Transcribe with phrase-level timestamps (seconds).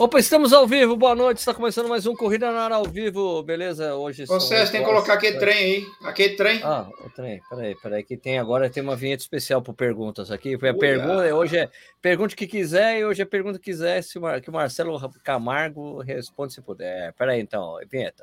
[0.00, 1.38] Opa, estamos ao vivo, boa noite.
[1.38, 3.96] Está começando mais um Corrida na Área ao vivo, beleza?
[3.96, 5.86] Hoje Você tem que colocar aquele trem aí.
[6.04, 6.60] Aquele trem.
[6.62, 10.56] Ah, o trem, peraí, peraí, que tem agora tem uma vinheta especial para perguntas aqui.
[10.56, 11.68] Foi a pergunta, hoje é
[12.00, 15.00] pergunte o que quiser e hoje é pergunta que quiser, se o, que o Marcelo
[15.24, 17.12] Camargo responde se puder.
[17.14, 18.22] Peraí, então, vinheta.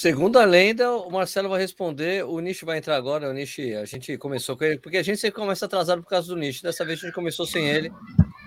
[0.00, 3.84] Segundo a lenda, o Marcelo vai responder, o Nishi vai entrar agora, o Nishi, a
[3.84, 6.86] gente começou com ele, porque a gente sempre começa atrasado por causa do Nishi, dessa
[6.86, 7.92] vez a gente começou sem ele,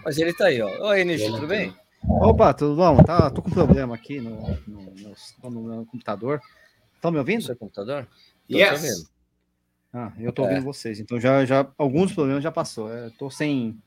[0.03, 0.89] mas ele tá aí, ó.
[0.89, 1.71] Oi, Nishi, tudo bem?
[2.09, 3.03] Opa, tudo bom?
[3.03, 4.31] Tá, tô com problema aqui no,
[4.67, 4.95] no,
[5.43, 6.41] no, no meu computador.
[6.95, 7.43] Estão me ouvindo?
[7.43, 8.07] Seu computador?
[8.49, 9.11] Tô yes.
[9.93, 10.61] Ah, eu tô ouvindo é.
[10.61, 12.89] vocês, então já, já alguns problemas já passou.
[12.89, 13.79] Eu tô sem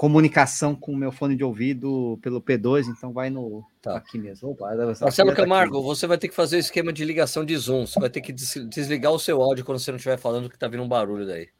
[0.00, 3.98] comunicação com o meu fone de ouvido pelo P2, então vai no tá.
[3.98, 4.48] aqui mesmo.
[4.48, 7.86] Opa, Marcelo Camargo, tá você vai ter que fazer o esquema de ligação de Zoom.
[7.86, 10.68] Você vai ter que desligar o seu áudio quando você não estiver falando que tá
[10.68, 11.50] vindo um barulho daí.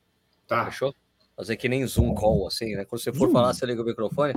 [0.48, 0.64] Tá.
[0.64, 0.94] Fechou?
[1.36, 2.86] Fazer que nem Zoom call, assim, né?
[2.86, 4.32] Quando você for falar, você liga o microfone.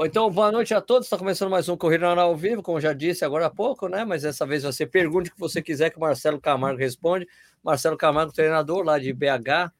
[0.00, 1.06] Então, boa noite a todos.
[1.06, 4.04] Está começando mais um Corrida ao Vivo, como já disse agora há pouco, né?
[4.04, 7.26] Mas dessa vez você pergunte o que você quiser que o Marcelo Camargo responde.
[7.62, 9.72] Marcelo Camargo, treinador lá de BH,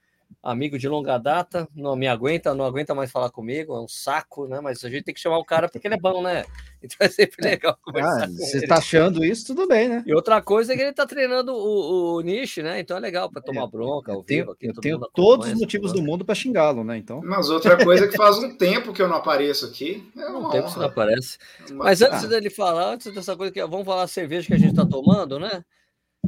[0.43, 4.47] amigo de longa data, não me aguenta, não aguenta mais falar comigo, é um saco,
[4.47, 4.61] né?
[4.61, 6.45] Mas a gente tem que chamar o cara porque ele é bom, né?
[6.85, 7.51] Então é sempre é.
[7.53, 8.25] legal conversar.
[8.25, 10.05] Ah, você está achando isso, tudo bem, né?
[10.07, 12.79] E outra coisa é que ele está treinando o, o Nish, né?
[12.79, 14.51] Então é legal para tomar é, bronca ao vivo.
[14.51, 16.99] Aqui, eu tenho todos os motivos do mundo para xingá-lo, né?
[16.99, 17.23] Então.
[17.25, 20.07] Mas outra coisa é que faz um tempo que eu não apareço aqui.
[20.15, 21.39] É um tempo que você não aparece.
[21.73, 24.73] Mas antes dele falar, antes dessa coisa que vamos falar a cerveja que a gente
[24.73, 25.65] está tomando, né?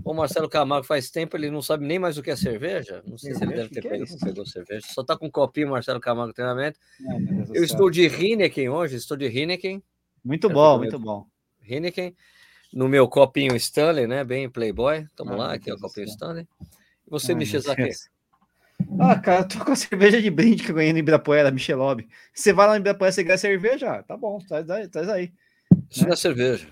[0.05, 3.03] O Marcelo Camargo faz tempo, ele não sabe nem mais o que é cerveja.
[3.07, 4.87] Não sei se ele deve ter pego, é pegou cerveja.
[4.89, 6.79] Só tá com um copinho, Marcelo Camargo treinamento.
[7.53, 9.83] eu estou de Heineken hoje, estou de Heineken.
[10.25, 11.27] Muito bom, muito bom.
[11.63, 12.15] Heineken.
[12.73, 14.25] No meu copinho Stanley, né?
[14.25, 15.07] Bem Playboy.
[15.17, 16.47] Tamo ah, lá, aqui é o copinho Stanley.
[17.07, 17.91] E você, ah, Nishizaki?
[19.01, 22.07] Ah, cara, eu tô com a cerveja de brinde que eu ganhei no Ibirapuera, Michelob.
[22.35, 24.03] Você vai lá no Ibirapuera, você ganha cerveja?
[24.03, 25.33] Tá bom, traz, traz aí.
[25.91, 26.07] Isso né?
[26.07, 26.69] não é cerveja.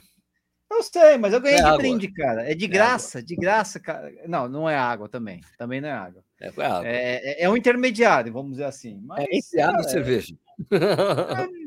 [0.74, 1.78] Eu sei, mas eu ganhei é de água.
[1.78, 2.50] brinde, cara.
[2.50, 3.26] É de é graça, água.
[3.26, 4.12] de graça, cara.
[4.26, 5.40] Não, não é água também.
[5.56, 6.24] Também não é água.
[6.40, 6.82] É, é água.
[6.88, 9.00] É, é, um intermediário, vamos dizer assim.
[9.04, 10.34] Mas, é entre água e cerveja.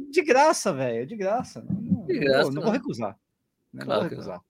[0.09, 1.05] De graça, velho.
[1.05, 1.65] De graça.
[1.69, 3.17] Não, de graça, não, não vou recusar.
[3.73, 4.41] Não claro vou recusar.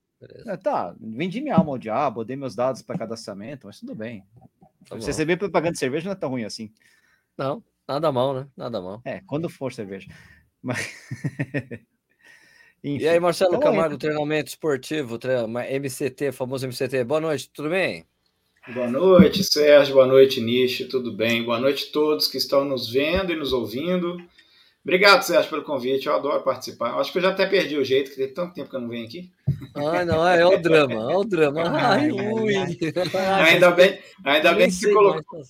[0.45, 4.23] É, tá, vendi minha alma ao diabo, dei meus dados para cadastramento, mas tudo bem.
[4.87, 6.71] Tá Você receber propaganda de cerveja não é tão ruim assim.
[7.37, 8.47] Não, nada mal, né?
[8.55, 9.01] Nada mal.
[9.05, 10.07] É, quando for cerveja.
[10.61, 10.79] Mas.
[12.83, 13.97] Enfim, e aí, Marcelo então, Camargo, é...
[13.97, 17.03] treinamento esportivo, MCT, famoso MCT.
[17.03, 18.05] Boa noite, tudo bem?
[18.73, 19.95] Boa noite, Sérgio.
[19.95, 20.85] Boa noite, Nishi.
[20.85, 21.43] Tudo bem?
[21.43, 24.17] Boa noite a todos que estão nos vendo e nos ouvindo.
[24.83, 26.07] Obrigado, Sérgio, pelo convite.
[26.07, 26.97] Eu adoro participar.
[26.97, 28.89] Acho que eu já até perdi o jeito, que tem tanto tempo que eu não
[28.89, 29.31] venho aqui.
[29.73, 31.63] Ah, não, é, é o drama, é o drama.
[31.75, 32.53] Ai, ui.
[33.47, 35.41] Ainda bem, ainda bem que você colocou.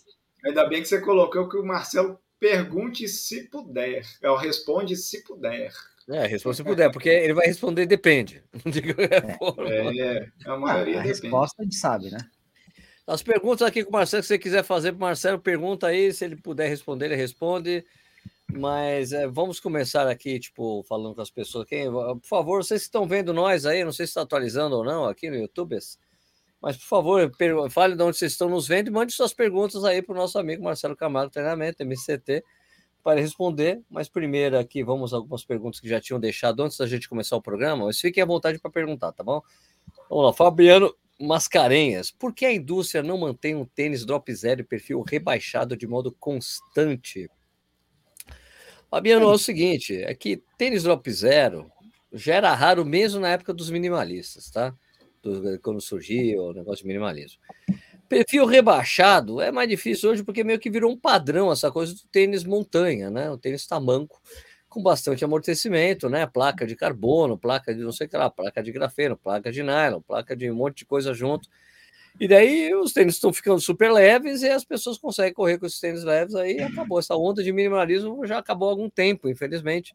[0.45, 4.03] Ainda bem que você colocou que o Marcelo pergunte se puder.
[4.21, 5.71] Ela responde se puder.
[6.09, 8.41] É, responde se puder, porque ele vai responder depende.
[8.63, 11.07] é, é, a maioria ah, a depende.
[11.07, 12.19] resposta a gente sabe, né?
[13.05, 16.13] As perguntas aqui com o Marcelo, que você quiser fazer para o Marcelo, pergunta aí,
[16.13, 17.85] se ele puder responder, ele responde.
[18.49, 21.65] Mas é, vamos começar aqui, tipo, falando com as pessoas.
[21.67, 24.85] Quem, por favor, vocês que estão vendo nós aí, não sei se está atualizando ou
[24.85, 25.77] não aqui no YouTube,
[26.61, 27.31] mas por favor,
[27.69, 30.39] fale de onde vocês estão nos vendo e mande suas perguntas aí para o nosso
[30.39, 32.43] amigo Marcelo Camargo Treinamento, MCT
[33.07, 37.07] para responder, mas primeiro aqui vamos algumas perguntas que já tinham deixado antes da gente
[37.07, 39.41] começar o programa, mas fiquem à vontade para perguntar, tá bom?
[40.09, 44.63] Vamos lá, Fabiano Mascarenhas, por que a indústria não mantém um tênis drop zero e
[44.65, 47.29] perfil rebaixado de modo constante?
[48.91, 51.71] Fabiano, é o seguinte, é que tênis drop zero
[52.11, 54.75] já era raro mesmo na época dos minimalistas, tá?
[55.23, 57.39] Do, quando surgiu o negócio de minimalismo.
[58.07, 62.01] Perfil rebaixado é mais difícil hoje porque meio que virou um padrão essa coisa do
[62.11, 63.29] tênis montanha, né?
[63.29, 64.21] O tênis tamanco
[64.69, 66.25] com bastante amortecimento, né?
[66.25, 69.63] Placa de carbono, placa de não sei o que lá, placa de grafeno, placa de
[69.63, 71.49] nylon, placa de um monte de coisa junto.
[72.19, 75.79] E daí os tênis estão ficando super leves e as pessoas conseguem correr com esses
[75.79, 76.99] tênis leves aí acabou.
[76.99, 79.93] Essa onda de minimalismo já acabou há algum tempo, infelizmente.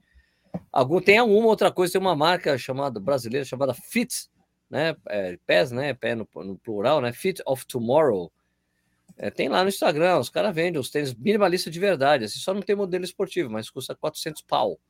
[0.70, 4.28] Algum, tem alguma outra coisa, tem uma marca chamada brasileira chamada Fit,
[4.72, 4.96] né?
[5.06, 5.92] É, pés, né?
[5.92, 7.12] Pé no, no, plural, né?
[7.12, 8.32] Fit of Tomorrow.
[9.18, 12.24] É, tem lá no Instagram, os caras vendem os tênis minimalistas de verdade.
[12.24, 14.80] Assim, só não tem modelo esportivo, mas custa 400 pau.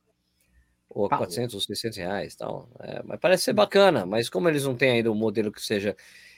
[0.89, 1.19] Ou pau.
[1.19, 2.33] 400 ou 600 reais.
[2.33, 2.69] Tal.
[2.79, 5.97] É, mas parece ser bacana, mas como eles não têm ainda um modelo que seja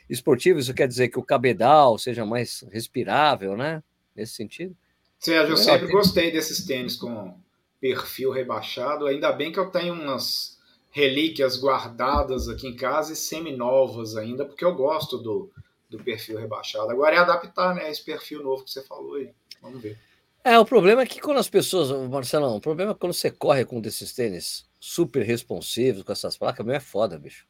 [0.10, 3.84] esportivo, isso quer dizer que o cabedal seja mais respirável, né?
[4.16, 4.76] Nesse sentido.
[5.20, 7.38] Sérgio, eu sempre gostei desses tênis com
[7.80, 9.06] perfil rebaixado.
[9.06, 10.55] Ainda bem que eu tenho umas
[10.96, 15.52] relíquias guardadas aqui em casa e semi-novas ainda, porque eu gosto do,
[15.90, 16.90] do perfil rebaixado.
[16.90, 19.30] Agora é adaptar né, esse perfil novo que você falou aí.
[19.62, 20.00] Vamos ver.
[20.42, 23.66] É, o problema é que quando as pessoas, Marcelão, o problema é quando você corre
[23.66, 27.46] com desses tênis super responsivos, com essas placas, meu é foda, bicho.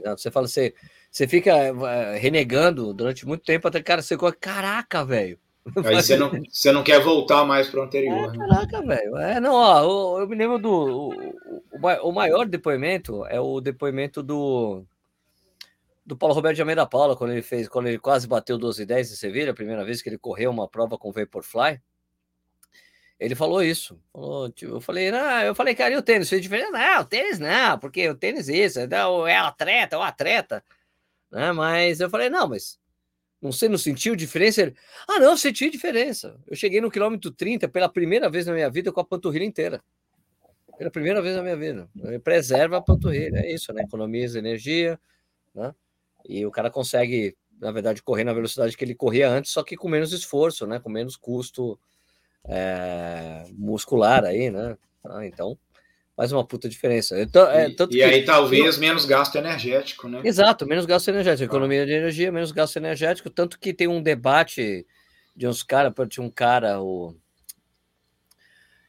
[0.00, 0.72] Tá você fala, você,
[1.10, 5.36] você fica eh, renegando durante muito tempo, até cara, você corre, caraca, velho.
[5.84, 8.34] Aí você não, você não quer voltar mais para o anterior.
[8.34, 8.46] É, né?
[8.46, 9.16] Caraca, velho.
[9.16, 11.10] É, não, ó, eu, me lembro do.
[11.72, 14.84] O, o, maior depoimento é o depoimento do.
[16.04, 18.86] Do Paulo Roberto de Almeida Paula, quando ele fez, quando ele quase bateu 12 e
[18.86, 21.78] 10 em Sevilha, a primeira vez que ele correu uma prova com Vaporfly.
[23.20, 24.00] Ele falou isso.
[24.10, 26.28] Falou, tipo, eu falei, não, eu falei, cara, e o tênis?
[26.30, 26.70] Fez diferença?
[26.70, 30.64] Não, o tênis não, porque o tênis é isso, é atleta, é o atleta.
[31.30, 31.52] Né?
[31.52, 32.78] Mas eu falei, não, mas
[33.40, 34.62] você não sentiu diferença?
[34.62, 34.74] Ele,
[35.08, 36.36] ah, não, senti diferença.
[36.46, 39.82] Eu cheguei no quilômetro 30 pela primeira vez na minha vida com a panturrilha inteira.
[40.76, 41.88] Pela primeira vez na minha vida.
[42.22, 43.82] Preserva a panturrilha, é isso, né?
[43.82, 44.98] Economiza energia,
[45.54, 45.74] né?
[46.28, 49.76] E o cara consegue, na verdade, correr na velocidade que ele corria antes, só que
[49.76, 50.78] com menos esforço, né?
[50.78, 51.78] Com menos custo
[52.44, 54.76] é, muscular aí, né?
[55.04, 55.58] Ah, então,
[56.18, 57.16] faz uma puta diferença.
[57.22, 60.20] Então, é, e, e aí talvez menos gasto energético, né?
[60.24, 61.44] Exato, menos gasto energético.
[61.44, 61.46] Ah.
[61.46, 63.30] Economia de energia, menos gasto energético.
[63.30, 64.84] Tanto que tem um debate
[65.36, 67.14] de uns caras, tinha um cara, o.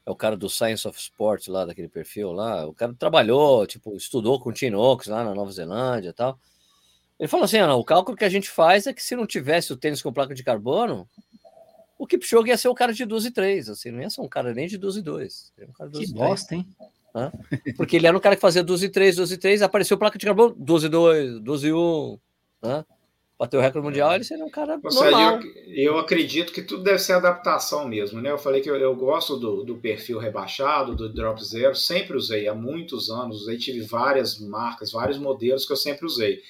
[0.04, 2.66] É o cara do Science of Sport lá, daquele perfil lá.
[2.66, 6.36] O cara trabalhou, tipo, estudou com o Tinox lá na Nova Zelândia e tal.
[7.16, 9.72] Ele falou assim: ah, o cálculo que a gente faz é que se não tivesse
[9.72, 11.08] o tênis com placa de carbono,
[11.96, 14.28] o Kipchoge ia ser o cara de 12 e 3, assim, não ia ser um
[14.28, 15.52] cara nem de 12 e 2.
[15.78, 16.66] Um que bosta, hein?
[17.76, 20.18] Porque ele era um cara que fazia 12 e 3, 12 e 3, apareceu placa
[20.18, 22.18] de carbono 12 e 2, 12 e 1,
[22.62, 22.84] né?
[23.40, 25.40] Bateu o recorde mundial, ele seria um cara normal.
[25.66, 28.30] Eu, eu, acredito que tudo deve ser adaptação mesmo, né?
[28.30, 32.46] Eu falei que eu, eu gosto do, do, perfil rebaixado, do drop zero, sempre usei
[32.46, 36.42] há muitos anos, usei, tive várias marcas, vários modelos que eu sempre usei.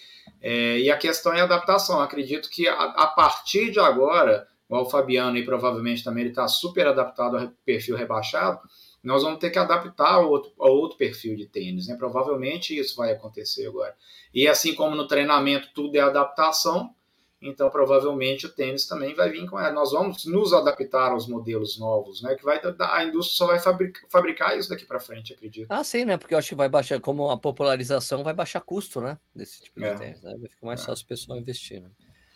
[0.42, 1.98] É, e a questão é adaptação.
[1.98, 6.48] Eu acredito que a, a partir de agora, o Fabiano aí provavelmente também ele está
[6.48, 8.58] super adaptado ao perfil rebaixado,
[9.02, 11.97] nós vamos ter que adaptar ao outro, ao outro perfil de tênis, né?
[11.97, 13.94] Provavelmente isso vai acontecer agora.
[14.32, 16.94] E assim como no treinamento tudo é adaptação,
[17.41, 19.73] então provavelmente o tênis também vai vir com ela.
[19.73, 22.35] Nós vamos nos adaptar aos modelos novos, né?
[22.35, 25.67] Que vai a indústria só vai fabricar, fabricar isso daqui para frente, acredito.
[25.70, 26.19] Ah, sim, né?
[26.19, 29.17] Porque eu acho que vai baixar, como a popularização vai baixar custo, né?
[29.35, 29.94] Desse tipo de é.
[29.94, 30.37] tênis, né?
[30.38, 30.85] Vai ficar mais é.
[30.85, 31.91] fácil o pessoal investir, né?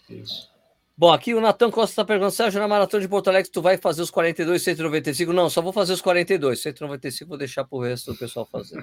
[0.09, 0.54] Isso.
[0.97, 3.77] Bom, aqui o Natan Costa está perguntando, Sérgio, na Maratona de Porto Alegre, tu vai
[3.77, 5.33] fazer os 42, 195?
[5.33, 8.79] Não, só vou fazer os 42, 195 vou deixar para o resto do pessoal fazer.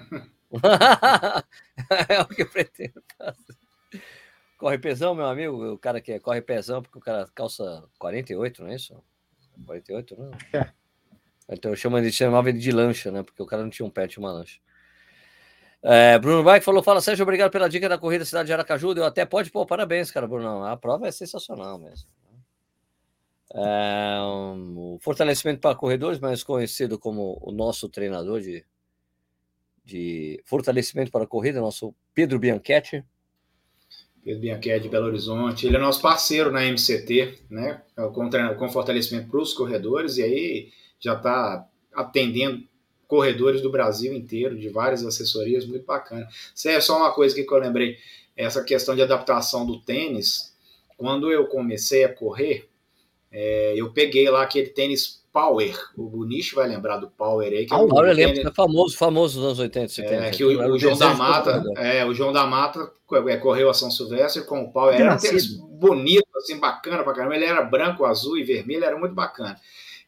[2.10, 3.56] é o que eu pretendo fazer.
[4.58, 8.62] Corre pesão, meu amigo, o cara que é corre pesão, porque o cara calça 48,
[8.62, 9.02] não é isso?
[9.66, 10.31] 48, não?
[10.60, 10.69] É.
[11.50, 13.24] Então eu chamo ele, chamava ele de lancha, né?
[13.24, 14.60] Porque o cara não tinha um pé, tinha uma lancha.
[15.83, 18.94] É, Bruno Bike falou: Fala, Sérgio, obrigado pela dica da corrida Cidade de Aracaju.
[18.94, 20.63] Deu até pode, pô, parabéns, cara, Bruno.
[20.63, 22.07] A prova é sensacional mesmo.
[23.54, 28.63] É, um, o fortalecimento para corredores, mais conhecido como o nosso treinador de,
[29.83, 33.04] de fortalecimento para corrida, nosso Pedro Bianchetti.
[34.24, 35.66] Pedro Bianchetti de Belo Horizonte.
[35.66, 37.81] Ele é nosso parceiro na MCT, né?
[38.13, 40.69] Com, com fortalecimento para os corredores, e aí
[41.00, 42.63] já está atendendo
[43.12, 46.25] corredores do Brasil inteiro, de várias assessorias, muito bacana.
[46.56, 47.98] Isso é só uma coisa que eu lembrei,
[48.38, 50.56] essa questão de adaptação do tênis.
[50.98, 52.70] Quando eu comecei a correr,
[53.30, 55.77] é, eu peguei lá aquele tênis Power.
[55.98, 57.65] O Nicho vai lembrar do Power aí.
[57.65, 58.46] Que ah, é Power, tênis...
[58.46, 60.13] é famoso, famoso nos anos 80, 70.
[60.13, 62.94] É, que o, o, João da Mata, é, o João da Mata
[63.27, 64.96] é, correu a São Silvestre com o Power.
[64.96, 67.36] Era um tênis bonito, assim, bacana pra caramba.
[67.36, 69.60] Ele era branco, azul e vermelho, era muito bacana.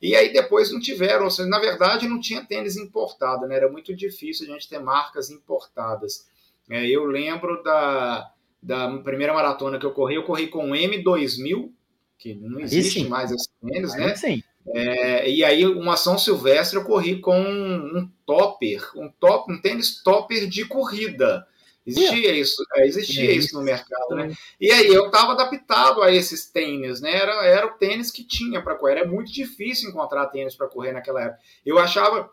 [0.04, 3.56] E aí depois não tiveram, seja, na verdade não tinha tênis importado, né?
[3.56, 6.28] Era muito difícil a gente ter marcas importadas.
[6.70, 8.30] É, eu lembro da,
[8.62, 11.72] da primeira maratona que eu corri, eu corri com o M2000,
[12.18, 14.14] que não existe mais esse tênis, né?
[14.18, 14.44] Sim.
[14.76, 20.04] É, e aí, uma São Silvestre, eu corri com um topper, um, top, um tênis
[20.04, 21.48] topper de corrida.
[21.86, 24.34] Existia isso, é, existia é, isso no mercado, né?
[24.60, 27.14] E aí eu estava adaptado a esses tênis, né?
[27.14, 29.00] Era, era o tênis que tinha para correr.
[29.00, 31.40] Era muito difícil encontrar tênis para correr naquela época.
[31.66, 32.32] Eu achava,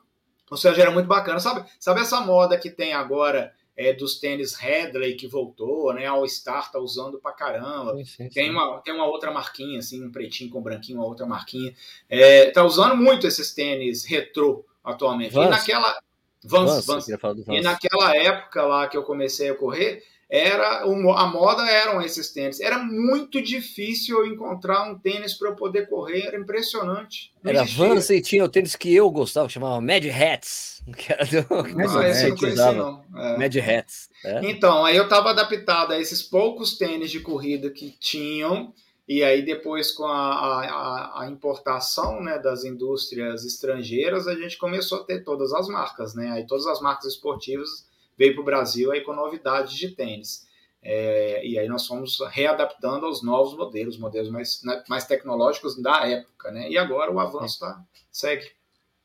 [0.48, 1.40] ou seja, era muito bacana.
[1.40, 6.06] Sabe, sabe essa moda que tem agora é, dos tênis Headley que voltou, né?
[6.06, 7.96] All Star tá usando pra caramba.
[7.96, 11.26] Sim, sim, tem, uma, tem uma outra marquinha, assim, um pretinho com branquinho, uma outra
[11.26, 11.74] marquinha.
[12.08, 15.36] É, tá usando muito esses tênis retrô atualmente.
[15.36, 15.98] E naquela
[16.44, 17.06] Vans, Vans.
[17.20, 17.44] Vans.
[17.48, 22.60] E naquela época lá que eu comecei a correr, era a moda eram esses tênis.
[22.60, 27.32] Era muito difícil eu encontrar um tênis para eu poder correr, era impressionante.
[27.42, 30.80] Não era Vans e tinha o tênis que eu gostava, que chamava Mad Hats.
[30.96, 31.46] Que era do...
[31.50, 33.04] ah, esse eu não conhecia, não.
[33.14, 33.36] É.
[33.36, 34.08] Mad Hats.
[34.24, 34.50] É.
[34.50, 38.72] Então, aí eu estava adaptado a esses poucos tênis de corrida que tinham,
[39.12, 45.00] e aí depois com a, a, a, importação né, das indústrias estrangeiras, a gente começou
[45.00, 46.30] a ter todas as marcas, né?
[46.30, 50.46] Aí todas as marcas esportivas veio para o Brasil aí com novidades de tênis.
[50.80, 56.06] É, e aí nós fomos readaptando aos novos modelos, modelos mais, né, mais tecnológicos da
[56.06, 56.70] época, né?
[56.70, 58.48] E agora o avanço tá, segue.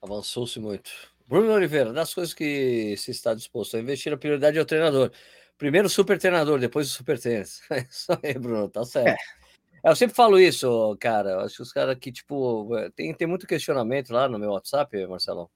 [0.04, 0.92] Avançou-se muito.
[1.28, 5.12] Bruno Oliveira, das coisas que se está disposto a investir, a prioridade é o treinador.
[5.58, 7.64] Primeiro o super treinador, depois o super tênis.
[7.72, 9.10] É isso aí, Bruno, tá certo.
[9.10, 9.45] É.
[9.86, 11.44] Eu sempre falo isso, cara.
[11.44, 15.48] Acho que os caras que, tipo, tem, tem muito questionamento lá no meu WhatsApp, Marcelão.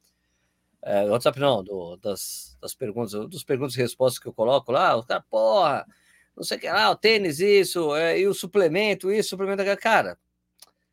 [0.83, 4.95] É, WhatsApp não, do, das, das perguntas, dos perguntas e respostas que eu coloco lá,
[4.95, 5.86] os caras, porra,
[6.38, 10.15] não sei o que lá, o tênis, isso, é, e o suplemento, isso, suplemento, cara.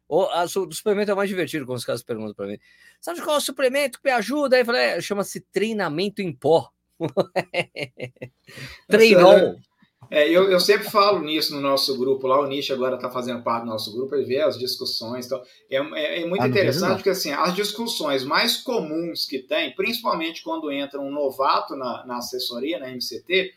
[0.08, 2.58] O, a, o suplemento é mais divertido quando os caras perguntam para mim.
[3.02, 4.56] Sabe qual é o suplemento que me ajuda?
[4.56, 6.72] Aí eu falei, é, chama-se treinamento em pó.
[8.88, 9.56] Treinou.
[10.10, 13.42] É, eu, eu sempre falo nisso no nosso grupo lá, o Nish agora está fazendo
[13.42, 15.26] parte do nosso grupo, ele vê as discussões.
[15.26, 19.74] Então, é, é, é muito ah, interessante porque assim, as discussões mais comuns que tem,
[19.74, 23.52] principalmente quando entra um novato na, na assessoria, na MCT,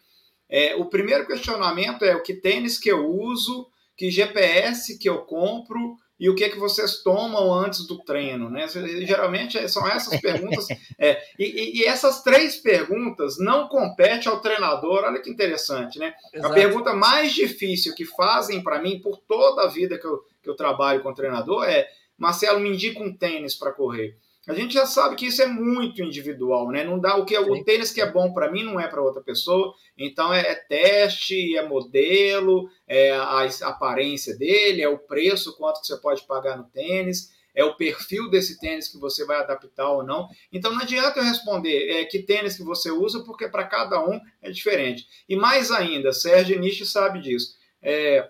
[0.49, 5.19] é, o primeiro questionamento é o que tênis que eu uso, que GPS que eu
[5.19, 8.67] compro, e o que é que vocês tomam antes do treino, né?
[8.67, 10.67] Geralmente é, são essas perguntas.
[10.97, 15.05] É, e, e, essas três perguntas não competem ao treinador.
[15.05, 16.13] Olha que interessante, né?
[16.33, 16.51] Exato.
[16.51, 20.49] A pergunta mais difícil que fazem para mim por toda a vida que eu, que
[20.49, 24.17] eu trabalho com treinador é: Marcelo, me indica um tênis para correr.
[24.49, 26.83] A gente já sabe que isso é muito individual, né?
[26.83, 28.99] Não dá o que é, o tênis que é bom para mim não é para
[28.99, 29.75] outra pessoa.
[29.95, 35.81] Então é, é, teste, é modelo, é a, a, aparência dele, é o preço, quanto
[35.81, 39.87] que você pode pagar no tênis, é o perfil desse tênis que você vai adaptar
[39.87, 40.27] ou não.
[40.51, 44.19] Então não adianta eu responder é, que tênis que você usa, porque para cada um
[44.41, 45.05] é diferente.
[45.29, 47.55] E mais ainda, Sérgio Nietzsche sabe disso.
[47.83, 48.27] É,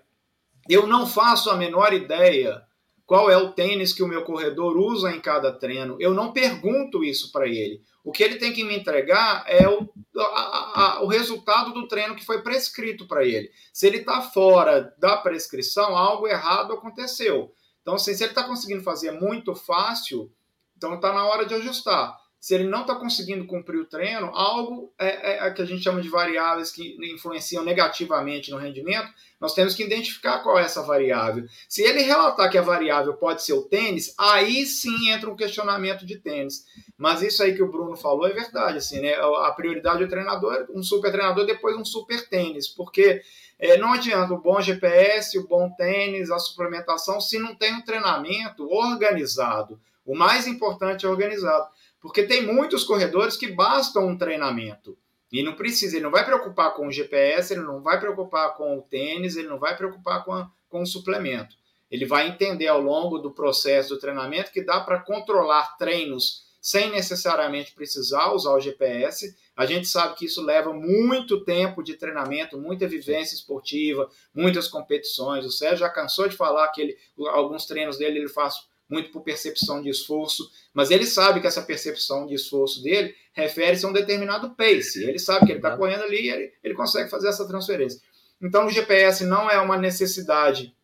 [0.68, 2.62] eu não faço a menor ideia
[3.10, 5.96] qual é o tênis que o meu corredor usa em cada treino.
[5.98, 7.82] Eu não pergunto isso para ele.
[8.04, 12.14] O que ele tem que me entregar é o, a, a, o resultado do treino
[12.14, 13.50] que foi prescrito para ele.
[13.72, 17.52] Se ele está fora da prescrição, algo errado aconteceu.
[17.82, 20.30] Então, assim, se ele está conseguindo fazer muito fácil,
[20.76, 24.90] então está na hora de ajustar se ele não está conseguindo cumprir o treino, algo
[24.98, 29.52] é, é, é, que a gente chama de variáveis que influenciam negativamente no rendimento, nós
[29.52, 31.44] temos que identificar qual é essa variável.
[31.68, 36.06] Se ele relatar que a variável pode ser o tênis, aí sim entra um questionamento
[36.06, 36.64] de tênis.
[36.96, 39.14] Mas isso aí que o Bruno falou é verdade, assim, né?
[39.14, 43.20] A prioridade do treinador, um super treinador, depois um super tênis, porque
[43.58, 47.82] é, não adianta o bom GPS, o bom tênis, a suplementação, se não tem um
[47.82, 49.78] treinamento organizado.
[50.06, 51.68] O mais importante é organizado.
[52.00, 54.96] Porque tem muitos corredores que bastam um treinamento.
[55.32, 58.78] E não precisa, ele não vai preocupar com o GPS, ele não vai preocupar com
[58.78, 61.54] o tênis, ele não vai preocupar com, a, com o suplemento.
[61.90, 66.90] Ele vai entender ao longo do processo do treinamento que dá para controlar treinos sem
[66.90, 69.34] necessariamente precisar usar o GPS.
[69.56, 75.44] A gente sabe que isso leva muito tempo de treinamento, muita vivência esportiva, muitas competições.
[75.44, 78.56] O Sérgio já cansou de falar que ele, alguns treinos dele ele faz
[78.90, 83.86] muito por percepção de esforço, mas ele sabe que essa percepção de esforço dele refere-se
[83.86, 85.04] a um determinado pace.
[85.04, 88.00] Ele sabe que ele está correndo ali e ele, ele consegue fazer essa transferência.
[88.42, 90.74] Então, o GPS não é uma necessidade.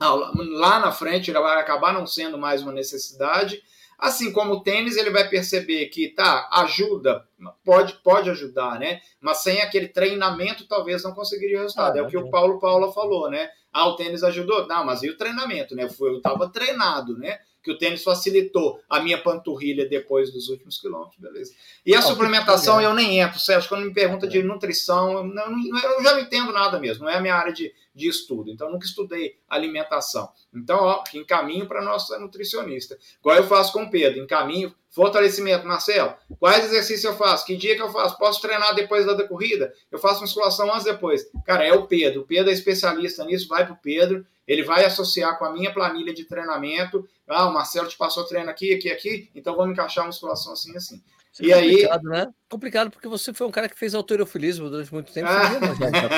[0.00, 3.62] Lá na frente, ele vai acabar não sendo mais uma necessidade.
[3.98, 7.22] Assim como o tênis, ele vai perceber que tá, ajuda,
[7.62, 9.00] pode, pode ajudar, né?
[9.20, 11.96] Mas sem aquele treinamento, talvez não conseguiria o resultado.
[11.96, 13.50] Ah, é o que o Paulo Paula falou, né?
[13.70, 14.66] Ah, o tênis ajudou?
[14.66, 15.86] Não, mas e o treinamento, né?
[16.00, 17.40] Eu estava treinado, né?
[17.62, 21.52] Que o tênis facilitou a minha panturrilha depois dos últimos quilômetros, beleza.
[21.84, 25.44] E a ah, suplementação eu nem entro, Sérgio, quando me pergunta de nutrição, eu, não,
[25.44, 28.70] eu já não entendo nada mesmo, não é a minha área de, de estudo, então
[28.70, 30.30] nunca estudei alimentação.
[30.54, 32.98] Então, ó, encaminho para nossa nutricionista.
[33.18, 37.46] Igual eu faço com o Pedro, encaminho, fortalecimento, Marcelo, quais exercícios eu faço?
[37.46, 38.18] Que dia que eu faço?
[38.18, 39.72] Posso treinar depois da corrida?
[39.90, 41.30] Eu faço musculação antes depois.
[41.44, 45.38] Cara, é o Pedro, o Pedro é especialista nisso, vai pro Pedro, ele vai associar
[45.38, 47.08] com a minha planilha de treinamento.
[47.28, 50.76] Ah, o Marcelo te passou treino aqui, aqui, aqui, então vamos encaixar a musculação assim,
[50.76, 51.00] assim.
[51.32, 51.88] Isso e é aí.
[52.02, 52.26] Né?
[52.48, 55.28] Complicado, porque você foi um cara que fez autorofilismo durante muito tempo.
[55.30, 55.50] Ah.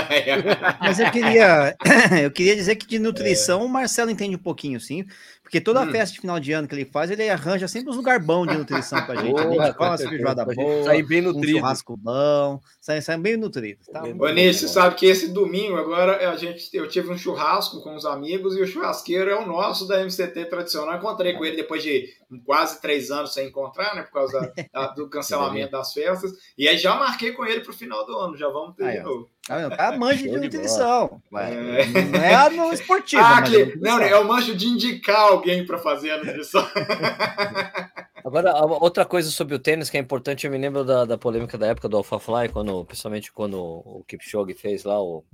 [0.80, 1.76] Mas eu queria,
[2.24, 3.64] eu queria dizer que de nutrição é.
[3.64, 5.04] o Marcelo entende um pouquinho, sim.
[5.52, 5.90] Porque toda hum.
[5.90, 8.56] festa de final de ano que ele faz, ele arranja sempre uns lugar bom de
[8.56, 9.38] nutrição pra gente.
[9.38, 11.58] a gente come uma feijoada boa, sair bem nutrido.
[11.58, 13.84] um churrasco bom, sai, sai bem nutrido.
[13.92, 17.82] Tá Ô, Ney, você sabe que esse domingo agora a gente, eu tive um churrasco
[17.82, 20.94] com os amigos e o churrasqueiro é o nosso da MCT tradicional.
[20.94, 22.08] Eu encontrei com ele depois de
[22.46, 24.04] quase três anos sem encontrar, né?
[24.04, 26.32] Por causa da, do cancelamento das festas.
[26.56, 29.02] E aí já marquei com ele pro final do ano, já vamos ter aí, de
[29.02, 29.28] novo.
[29.46, 31.20] Tá, tá manjo de nutrição.
[31.34, 31.86] É.
[31.86, 33.22] Não é no esportivo.
[33.22, 36.64] Ah, que, não, é o manjo de indicar alguém para fazer a nutrição.
[38.24, 41.58] Agora, outra coisa sobre o tênis que é importante, eu me lembro da, da polêmica
[41.58, 45.24] da época do AlphaFly, quando, principalmente quando o Kipchoge fez lá o,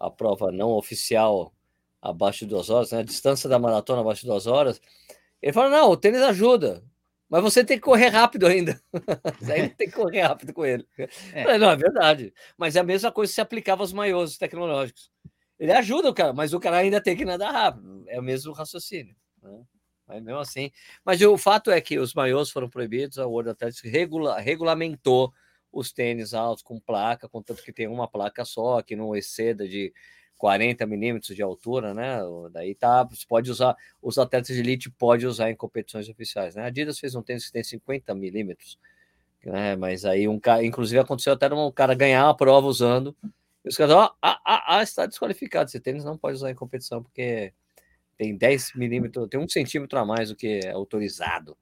[0.00, 1.52] a prova não oficial
[2.00, 3.00] abaixo de duas horas, né?
[3.00, 4.80] A distância da maratona abaixo de duas horas.
[5.42, 6.82] Ele falou: não, o tênis ajuda.
[7.32, 8.78] Mas você tem que correr rápido ainda.
[9.50, 10.86] Aí tem que correr rápido com ele.
[11.32, 11.56] É.
[11.56, 12.30] Não, é verdade.
[12.58, 15.10] Mas é a mesma coisa se aplicava aos maiores tecnológicos.
[15.58, 18.04] Ele ajuda o cara, mas o cara ainda tem que nadar rápido.
[18.06, 19.16] É o mesmo raciocínio.
[19.42, 19.62] Né?
[20.06, 20.70] Mas mesmo assim.
[21.02, 25.32] Mas o fato é que os maiores foram proibidos, a World Athletics regula, regulamentou
[25.72, 29.90] os tênis altos com placa, contanto que tem uma placa só, que não exceda de
[30.42, 32.18] 40 milímetros de altura, né?
[32.50, 36.64] Daí tá, você pode usar, os atletas de elite pode usar em competições oficiais, né?
[36.64, 38.76] A Adidas fez um tênis que tem 50 milímetros,
[39.44, 39.76] né?
[39.76, 43.16] Mas aí um cara, inclusive aconteceu até um cara ganhar a prova usando,
[43.64, 46.56] e os caras, ó, ah, ah, ah, está desqualificado, esse tênis não pode usar em
[46.56, 47.52] competição porque
[48.18, 51.56] tem 10 milímetros, tem um centímetro a mais do que é autorizado.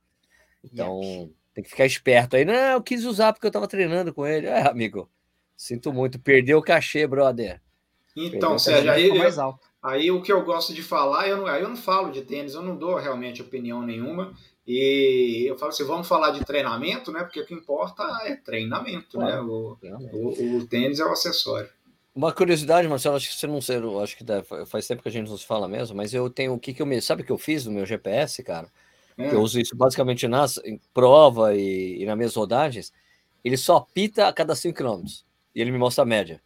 [0.64, 2.46] Então, tem que ficar esperto aí.
[2.46, 4.46] Não, eu quis usar porque eu estava treinando com ele.
[4.46, 5.06] É, amigo,
[5.54, 7.60] sinto muito, perdeu o cachê, brother.
[8.16, 11.76] Então, Sérgio, aí, eu, aí o que eu gosto de falar, eu não, eu não
[11.76, 14.34] falo de tênis, eu não dou realmente opinião nenhuma.
[14.66, 17.24] E eu falo assim, vamos falar de treinamento, né?
[17.24, 19.40] Porque o que importa é treinamento, né?
[19.40, 19.76] O,
[20.12, 21.68] o, o, tênis é o acessório.
[22.14, 24.24] Uma curiosidade, Marcelo, acho que você não sei, acho que
[24.66, 26.82] faz tempo que a gente não se fala mesmo, mas eu tenho o que, que
[26.82, 27.00] eu me.
[27.00, 28.68] Sabe o que eu fiz no meu GPS, cara?
[29.16, 29.34] É.
[29.34, 32.92] Eu uso isso basicamente nas em prova e, e nas minhas rodagens.
[33.44, 35.04] Ele só apita a cada 5 km.
[35.54, 36.40] E ele me mostra a média.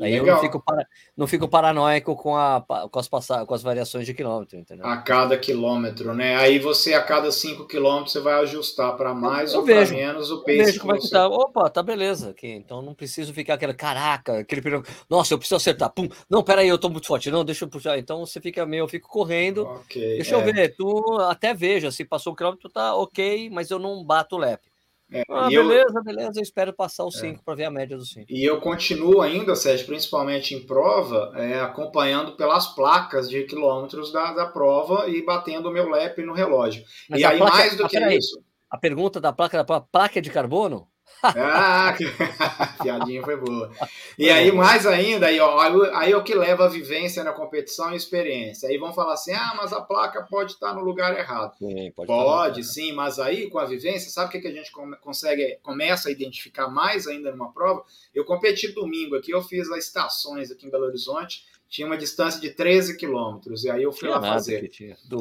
[0.00, 0.26] Aí Legal.
[0.26, 4.06] eu não fico, para, não fico paranoico com, a, com, as passa, com as variações
[4.06, 4.86] de quilômetro, entendeu?
[4.86, 6.36] A cada quilômetro, né?
[6.36, 10.30] Aí você, a cada 5 quilômetros, você vai ajustar para mais eu, ou para menos
[10.30, 10.58] o pace.
[10.58, 11.28] Eu vejo como é que tá.
[11.28, 12.30] Opa, tá beleza.
[12.30, 12.48] Aqui.
[12.48, 14.84] Então não preciso ficar aquele caraca, aquele perigo.
[15.10, 15.90] Nossa, eu preciso acertar.
[15.90, 16.08] Pum.
[16.28, 17.30] Não, peraí, eu tô muito forte.
[17.30, 17.98] Não, deixa eu puxar.
[17.98, 19.62] Então você fica meio, eu fico correndo.
[19.84, 20.38] Okay, deixa é.
[20.38, 20.74] eu ver.
[20.74, 24.71] Tu até veja, se passou o quilômetro, tá ok, mas eu não bato o lap.
[25.12, 27.96] É, ah, beleza, eu, beleza, eu espero passar os 5 é, para ver a média
[27.96, 28.26] dos 5.
[28.30, 34.32] E eu continuo ainda, Sérgio, principalmente em prova, é, acompanhando pelas placas de quilômetros da,
[34.32, 36.82] da prova e batendo o meu lap no relógio.
[37.10, 38.42] Mas e aí, placa, mais do ah, que isso.
[38.70, 40.88] A pergunta da placa da placa de carbono?
[41.22, 42.04] Ah, que...
[42.82, 43.70] piadinha foi boa.
[44.18, 45.60] E aí, mais ainda, aí, ó,
[45.94, 48.68] aí é o que leva a vivência na competição e experiência.
[48.68, 51.56] Aí vão falar assim: ah, mas a placa pode estar no lugar errado.
[51.58, 54.72] Sim, pode, pode sim, mas aí com a vivência, sabe o que, que a gente
[55.00, 57.84] consegue, começa a identificar mais ainda numa prova?
[58.12, 62.40] Eu competi domingo aqui, eu fiz as estações aqui em Belo Horizonte, tinha uma distância
[62.40, 64.70] de 13 quilômetros, e aí eu fui tinha lá fazer.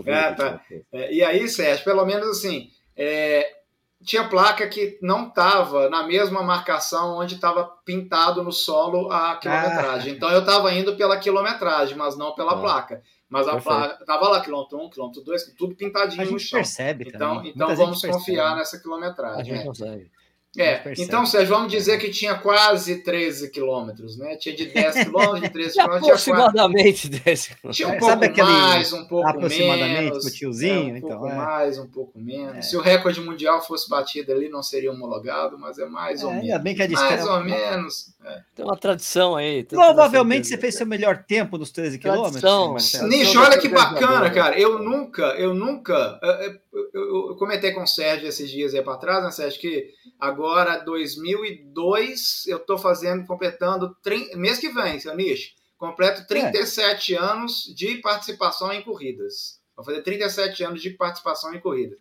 [0.05, 0.65] É, tá.
[0.91, 2.71] é, e aí, Sérgio, pelo menos assim.
[2.97, 3.61] É,
[4.03, 10.13] tinha placa que não estava na mesma marcação onde estava pintado no solo a quilometragem.
[10.13, 10.15] Ah.
[10.15, 12.61] Então eu estava indo pela quilometragem, mas não pela ah.
[12.61, 13.01] placa.
[13.29, 16.59] Mas a placa estava lá, quilômetro 1, quilômetro 2, tudo pintadinho no chão.
[16.59, 17.51] percebe Então, também.
[17.55, 19.39] então vamos confiar nessa quilometragem.
[19.39, 19.65] A gente é.
[19.65, 20.11] consegue.
[20.57, 24.35] É, então, Sérgio, vamos dizer que tinha quase 13 quilômetros, né?
[24.35, 26.03] Tinha de 10 quilômetros, de 13 quilômetros.
[26.03, 27.77] Aproximadamente 10 quilômetros.
[27.77, 30.25] Tinha um pouco Sabe mais, um pouco aproximadamente menos.
[30.25, 31.35] o tiozinho, é, um então, pouco é.
[31.35, 32.57] mais, um pouco menos.
[32.57, 32.61] É.
[32.63, 36.33] Se o recorde mundial fosse batido ali, não seria homologado, mas é mais é, ou
[36.33, 36.61] menos.
[36.61, 38.13] Bem que a mais ou menos.
[38.23, 38.41] É.
[38.53, 39.63] Tem uma tradição aí.
[39.63, 43.01] Provavelmente você fez seu melhor tempo nos 13 quilômetros.
[43.03, 44.59] Nicho, olha que bacana, cara.
[44.59, 46.19] Eu nunca, eu nunca.
[46.21, 46.59] Eu, eu,
[46.93, 52.45] eu comentei com o Sérgio esses dias aí para trás, né, Sérgio, que agora 2002
[52.47, 53.95] eu estou fazendo, completando,
[54.36, 57.17] mês que vem, seu Nish, completo 37 é.
[57.17, 59.60] anos de participação em corridas.
[59.75, 61.97] Vou fazer 37 anos de participação em corridas.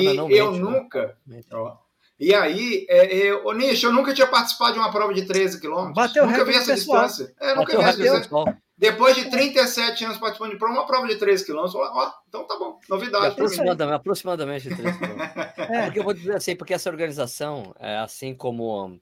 [0.00, 0.70] e eu mente, né?
[0.70, 1.16] nunca.
[1.26, 1.40] Né?
[1.52, 1.76] Ó,
[2.18, 5.58] e aí, é, é, ô Nish, eu nunca tinha participado de uma prova de 13
[5.58, 5.94] quilômetros.
[5.94, 7.06] Bateu nunca vi essa pessoal.
[7.06, 7.34] distância.
[7.40, 8.62] É, nunca vi essa distância.
[8.80, 12.80] Depois de 37 anos participando de uma prova de 13 quilômetros, ó, então tá bom,
[12.88, 13.26] novidade.
[13.26, 15.58] Aproximadamente, aproximadamente 13 quilômetros.
[15.68, 15.84] é.
[15.84, 18.98] Porque eu vou dizer assim, porque essa organização, é, assim como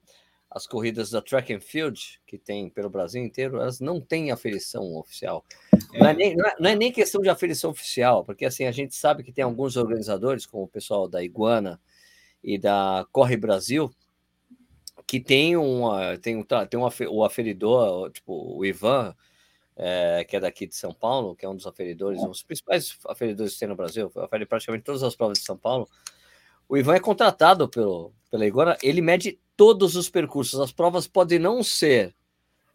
[0.51, 4.97] as corridas da Track and Field, que tem pelo Brasil inteiro, elas não têm aferição
[4.97, 5.45] oficial.
[5.93, 5.99] É.
[5.99, 8.73] Não, é nem, não, é, não, é nem, questão de aferição oficial, porque assim, a
[8.73, 11.79] gente sabe que tem alguns organizadores, como o pessoal da Iguana
[12.43, 13.89] e da Corre Brasil,
[15.07, 19.15] que tem, uma, tem, um, tem um, o aferidor, tipo o Ivan,
[19.81, 22.97] é, que é daqui de São Paulo, que é um dos aferidores, um dos principais
[23.07, 25.87] aferidores que tem no Brasil, afere praticamente todas as provas de São Paulo.
[26.67, 30.59] O Ivan é contratado pelo, pela Igora, ele mede todos os percursos.
[30.59, 32.13] As provas podem não ser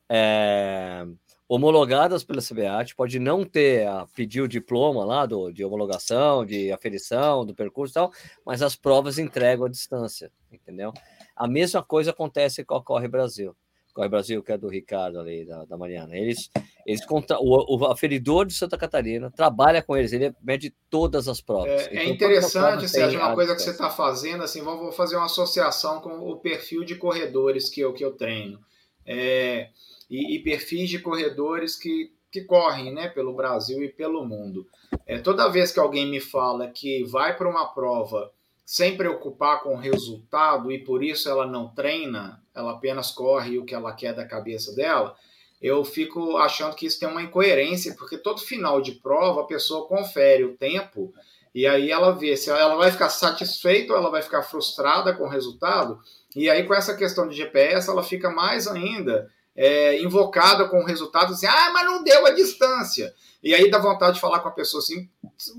[0.08, 1.06] é,
[1.46, 6.72] homologadas pela CBAT, pode não ter a pedir o diploma lá do, de homologação, de
[6.72, 8.12] aferição do percurso e tal,
[8.46, 10.90] mas as provas entregam a distância, entendeu?
[11.36, 13.54] A mesma coisa acontece com a Corre Brasil.
[13.94, 16.16] Corre Brasil, que é do Ricardo ali, da, da Mariana.
[16.16, 16.50] Eles,
[16.84, 17.38] eles contra...
[17.38, 21.86] o, o aferidor de Santa Catarina trabalha com eles, ele mede todas as provas.
[21.86, 25.26] É, então, é interessante, Sérgio, uma coisa que você está fazendo, assim, vou fazer uma
[25.26, 28.58] associação com o perfil de corredores que eu, que eu treino.
[29.06, 29.68] É,
[30.10, 34.66] e, e, perfis de corredores que, que correm né, pelo Brasil e pelo mundo.
[35.06, 38.32] É, toda vez que alguém me fala que vai para uma prova
[38.64, 43.64] sem preocupar com o resultado e por isso ela não treina, ela apenas corre o
[43.64, 45.14] que ela quer da cabeça dela,
[45.60, 49.86] eu fico achando que isso tem uma incoerência, porque todo final de prova a pessoa
[49.86, 51.12] confere o tempo
[51.54, 55.24] e aí ela vê se ela vai ficar satisfeita ou ela vai ficar frustrada com
[55.24, 56.00] o resultado.
[56.34, 60.84] E aí, com essa questão de GPS, ela fica mais ainda é, invocada com o
[60.84, 63.14] resultado assim, ah, mas não deu a distância.
[63.42, 65.08] E aí dá vontade de falar com a pessoa assim,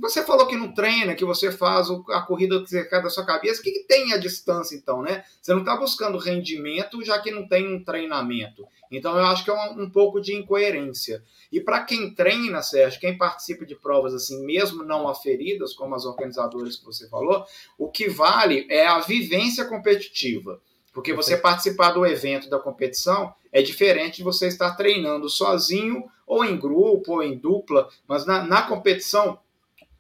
[0.02, 3.62] você falou que não treina, que você faz a corrida que quer da sua cabeça,
[3.62, 5.24] o que, que tem a distância então, né?
[5.40, 8.68] Você não está buscando rendimento, já que não tem um treinamento.
[8.92, 11.24] Então eu acho que é um, um pouco de incoerência.
[11.52, 16.06] E para quem treina, Sérgio, quem participa de provas assim, mesmo não aferidas, como as
[16.06, 17.46] organizadoras que você falou,
[17.78, 20.60] o que vale é a vivência competitiva.
[20.96, 26.46] Porque você participar do evento, da competição, é diferente de você estar treinando sozinho, ou
[26.46, 27.90] em grupo, ou em dupla.
[28.08, 29.38] Mas na, na competição,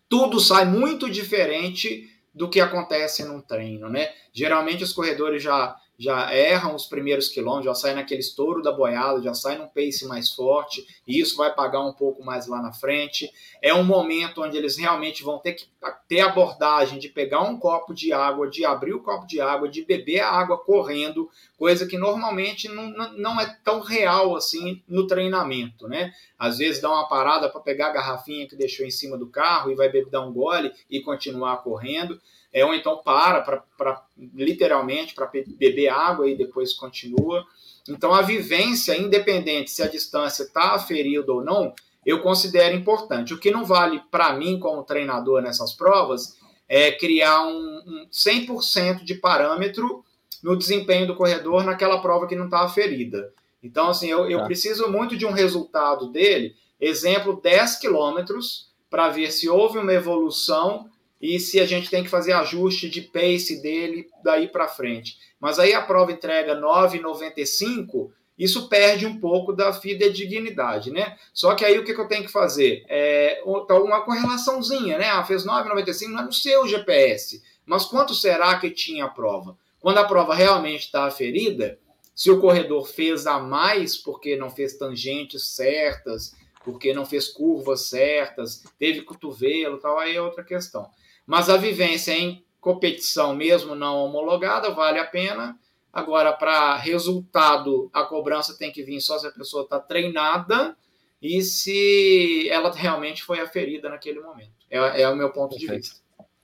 [0.07, 4.09] tudo sai muito diferente do que acontece num treino, né?
[4.31, 9.21] Geralmente os corredores já já erram os primeiros quilômetros, já saem naquele estouro da boiada,
[9.21, 12.73] já saem num pace mais forte, e isso vai pagar um pouco mais lá na
[12.73, 13.31] frente.
[13.61, 15.65] É um momento onde eles realmente vão ter que
[16.07, 19.83] ter abordagem de pegar um copo de água, de abrir o copo de água, de
[19.83, 25.87] beber a água correndo, coisa que normalmente não, não é tão real assim no treinamento,
[25.87, 26.11] né?
[26.37, 29.71] Às vezes dá uma parada para pegar a garrafinha que deixou em cima do carro
[29.71, 32.19] e vai beber, dar um gole e continuar correndo
[32.55, 33.41] é, ou então para,
[33.77, 34.01] para
[34.33, 37.45] literalmente para beber água e depois continua.
[37.89, 41.73] Então a vivência, independente se a distância está aferida ou não,
[42.05, 43.33] eu considero importante.
[43.33, 46.37] O que não vale para mim como treinador nessas provas
[46.69, 50.05] é criar um, um 100% de parâmetro
[50.41, 53.33] no desempenho do corredor naquela prova que não está aferida.
[53.61, 54.45] Então, assim, eu, eu tá.
[54.45, 60.89] preciso muito de um resultado dele, exemplo, 10 quilômetros, para ver se houve uma evolução
[61.21, 65.17] e se a gente tem que fazer ajuste de pace dele daí para frente.
[65.39, 71.17] Mas aí a prova entrega 9,95, isso perde um pouco da fidedignidade, né?
[71.33, 72.83] Só que aí o que, que eu tenho que fazer?
[72.87, 75.09] É tá uma correlaçãozinha, né?
[75.09, 77.41] Ah, fez 9,95, não é no seu GPS.
[77.65, 79.57] Mas quanto será que tinha a prova?
[79.79, 81.79] Quando a prova realmente está aferida,
[82.13, 87.81] se o corredor fez a mais porque não fez tangentes certas, porque não fez curvas
[87.81, 90.89] certas, teve cotovelo, tal, aí é outra questão.
[91.25, 95.57] Mas a vivência em competição, mesmo não homologada, vale a pena.
[95.91, 100.75] Agora, para resultado, a cobrança tem que vir só se a pessoa está treinada
[101.21, 104.51] e se ela realmente foi aferida naquele momento.
[104.69, 105.71] É, é o meu ponto Perfeito.
[105.71, 105.95] de vista.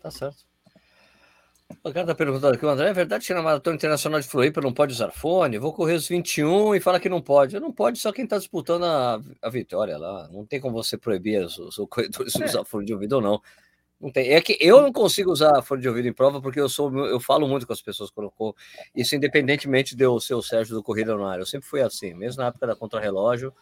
[0.01, 0.51] Tá certo.
[1.83, 4.73] O cara está perguntando aqui, André, é verdade que na Maratona Internacional de Floripa não
[4.73, 5.57] pode usar fone?
[5.57, 7.59] Vou correr os 21 e fala que não pode.
[7.59, 10.29] Não pode só quem está disputando a, a vitória lá.
[10.31, 12.45] Não tem como você proibir os, os corredores de é.
[12.45, 13.41] usar fone de ouvido ou não.
[14.01, 14.29] Não tem.
[14.29, 17.19] É que eu não consigo usar fone de ouvido em prova porque eu sou eu
[17.19, 18.55] falo muito com as pessoas eu
[18.95, 21.39] Isso independentemente de eu ser o Sérgio do Corrida no Ar.
[21.39, 23.53] Eu sempre fui assim, mesmo na época da Contrarrelógio.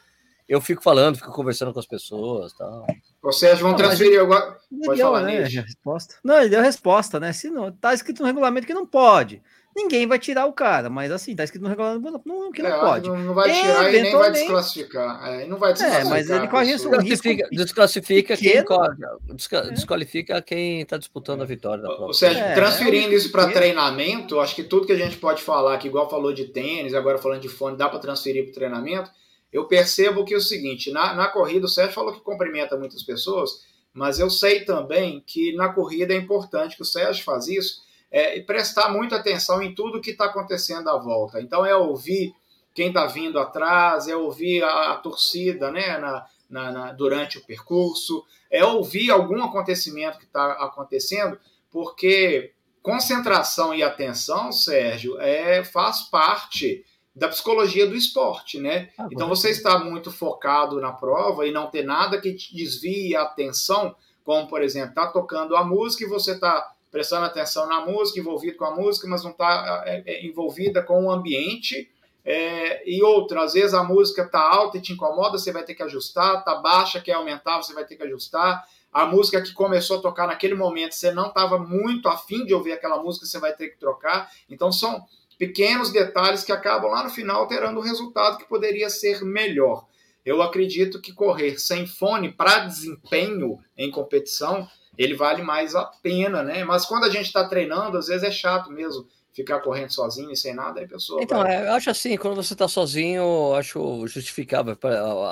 [0.48, 2.54] Eu fico falando, fico conversando com as pessoas.
[2.54, 2.88] Tal.
[3.32, 4.58] Seja, vão transferir agora.
[4.86, 6.16] Pode deu, falar, né, resposta.
[6.24, 7.34] Não, ele deu a resposta, né?
[7.34, 9.44] Se não, tá escrito no regulamento que não pode
[9.82, 12.80] ninguém vai tirar o cara, mas assim, tá escrito no regulamento não, que não é,
[12.80, 13.10] pode.
[13.10, 15.28] Não, não vai tirar e nem vai desclassificar.
[15.28, 16.08] É, não vai desclassificar.
[16.08, 16.90] É, mas ele corre isso.
[16.90, 19.72] Desclassifica, desclassifica quem corre, é.
[19.72, 22.06] desqualifica quem está disputando a vitória da prova.
[22.06, 25.78] Ou seja, é, transferindo isso para treinamento, acho que tudo que a gente pode falar,
[25.78, 29.10] que igual falou de tênis, agora falando de fone, dá para transferir para treinamento.
[29.52, 33.02] Eu percebo que é o seguinte, na, na corrida, o Sérgio falou que cumprimenta muitas
[33.02, 37.82] pessoas, mas eu sei também que na corrida é importante que o Sérgio faz isso,
[38.12, 41.42] é, e prestar muita atenção em tudo que está acontecendo à volta.
[41.42, 42.34] Então, é ouvir
[42.74, 47.46] quem está vindo atrás, é ouvir a, a torcida né, na, na, na, durante o
[47.46, 51.38] percurso, é ouvir algum acontecimento que está acontecendo,
[51.72, 58.90] porque concentração e atenção, Sérgio, é, faz parte da psicologia do esporte, né?
[58.98, 63.16] Ah, então você está muito focado na prova e não ter nada que te desvie
[63.16, 67.86] a atenção, como por exemplo, tá tocando a música e você está prestando atenção na
[67.86, 71.90] música, envolvido com a música, mas não está é, é, envolvida com o ambiente.
[72.26, 75.74] É, e outra, às vezes a música está alta e te incomoda, você vai ter
[75.74, 78.64] que ajustar, está baixa, quer aumentar, você vai ter que ajustar.
[78.92, 82.74] A música que começou a tocar naquele momento, você não estava muito afim de ouvir
[82.74, 84.30] aquela música, você vai ter que trocar.
[84.50, 85.06] Então são
[85.38, 89.86] pequenos detalhes que acabam lá no final alterando o resultado que poderia ser melhor.
[90.26, 94.68] Eu acredito que correr sem fone para desempenho em competição,
[95.00, 96.62] ele vale mais a pena, né?
[96.66, 100.36] Mas quando a gente está treinando, às vezes é chato mesmo ficar correndo sozinho e
[100.36, 101.24] sem nada, aí a pessoa.
[101.24, 101.56] Então, vai...
[101.56, 104.78] é, eu acho assim, quando você está sozinho, acho justificável,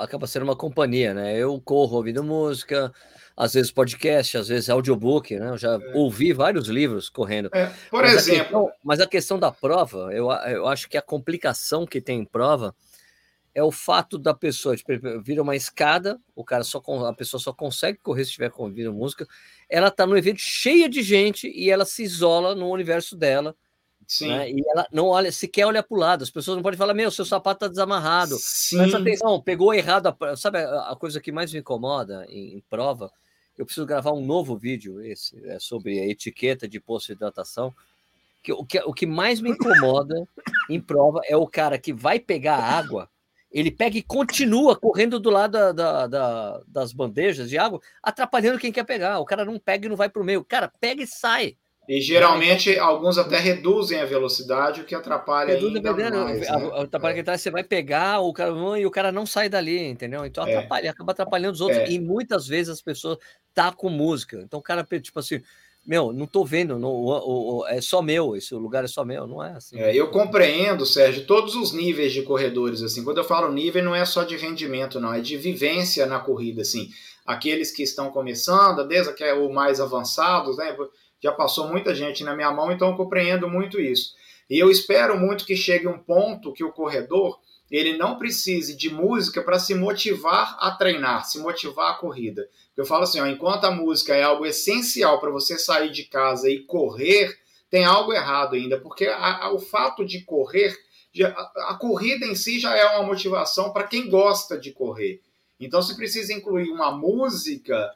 [0.01, 1.37] acaba sendo uma companhia, né?
[1.37, 2.93] Eu corro ouvindo música,
[3.35, 5.49] às vezes podcast, às vezes audiobook, né?
[5.49, 5.91] Eu já é.
[5.93, 7.49] ouvi vários livros correndo.
[7.53, 8.39] É, por mas exemplo.
[8.39, 12.21] A questão, mas a questão da prova, eu, eu acho que a complicação que tem
[12.21, 12.73] em prova
[13.57, 14.91] é o fato da pessoa tipo,
[15.23, 19.27] vira uma escada, o cara só a pessoa só consegue correr se estiver ouvindo música.
[19.67, 23.55] Ela está no evento cheia de gente e ela se isola no universo dela.
[24.07, 24.27] Sim.
[24.27, 24.51] Né?
[24.51, 26.23] E ela não olha, sequer olha para o lado.
[26.23, 28.37] As pessoas não podem falar, meu, seu sapato está desamarrado.
[28.39, 28.77] Sim.
[28.77, 30.07] Presta atenção, pegou errado.
[30.07, 33.11] A, sabe a, a, coisa que mais me incomoda em, em prova?
[33.57, 37.73] eu preciso gravar um novo vídeo esse é sobre a etiqueta de posto de hidratação.
[38.43, 40.27] Que, o, que, o que mais me incomoda
[40.69, 43.09] em prova é o cara que vai pegar água,
[43.51, 48.59] ele pega e continua correndo do lado da, da, da, das bandejas de água, atrapalhando
[48.59, 49.19] quem quer pegar.
[49.19, 50.41] O cara não pega e não vai para o meio.
[50.41, 51.55] O cara pega e sai.
[51.87, 56.41] E geralmente alguns até reduzem a velocidade, o que atrapalha Reduz ainda mais.
[56.41, 56.47] Né?
[56.75, 57.37] Atrapalha é.
[57.37, 60.25] você vai pegar o cara e o cara não sai dali, entendeu?
[60.25, 60.53] Então é.
[60.53, 61.79] atrapalha, acaba atrapalhando os outros.
[61.79, 61.89] É.
[61.89, 63.17] E muitas vezes as pessoas
[63.53, 64.37] tá com música.
[64.43, 65.41] Então o cara, tipo assim,
[65.87, 69.25] meu, não tô vendo, não, o, o, é só meu, esse lugar é só meu,
[69.25, 69.79] não é assim.
[69.79, 73.95] É, eu compreendo, Sérgio, todos os níveis de corredores, assim, quando eu falo nível, não
[73.95, 76.89] é só de rendimento, não, é de vivência na corrida, assim,
[77.25, 80.75] aqueles que estão começando, desde que é o mais avançados, né,
[81.23, 84.11] já passou muita gente na minha mão, então eu compreendo muito isso.
[84.49, 88.89] E eu espero muito que chegue um ponto que o corredor ele não precise de
[88.89, 92.47] música para se motivar a treinar, se motivar a corrida.
[92.75, 96.49] Eu falo assim, ó, enquanto a música é algo essencial para você sair de casa
[96.49, 97.37] e correr,
[97.69, 100.75] tem algo errado ainda, porque a, a, o fato de correr,
[101.13, 105.21] já, a, a corrida em si já é uma motivação para quem gosta de correr.
[105.59, 107.91] Então, se precisa incluir uma música,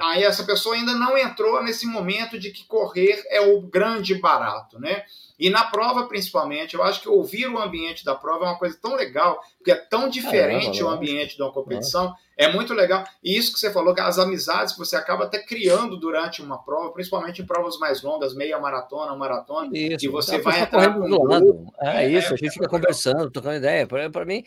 [0.00, 4.78] aí essa pessoa ainda não entrou nesse momento de que correr é o grande barato,
[4.78, 5.04] né?
[5.38, 8.78] E na prova, principalmente, eu acho que ouvir o ambiente da prova é uma coisa
[8.80, 13.04] tão legal, porque é tão diferente o ambiente de uma competição, é muito legal.
[13.22, 16.62] E isso que você falou, que as amizades que você acaba até criando durante uma
[16.62, 20.04] prova, principalmente em provas mais longas, meia maratona, maratona, isso.
[20.04, 21.66] e você vai entrar com do lado.
[21.80, 23.86] É, é, isso, a gente fica conversando, trocando ideia.
[23.86, 24.44] Para mim,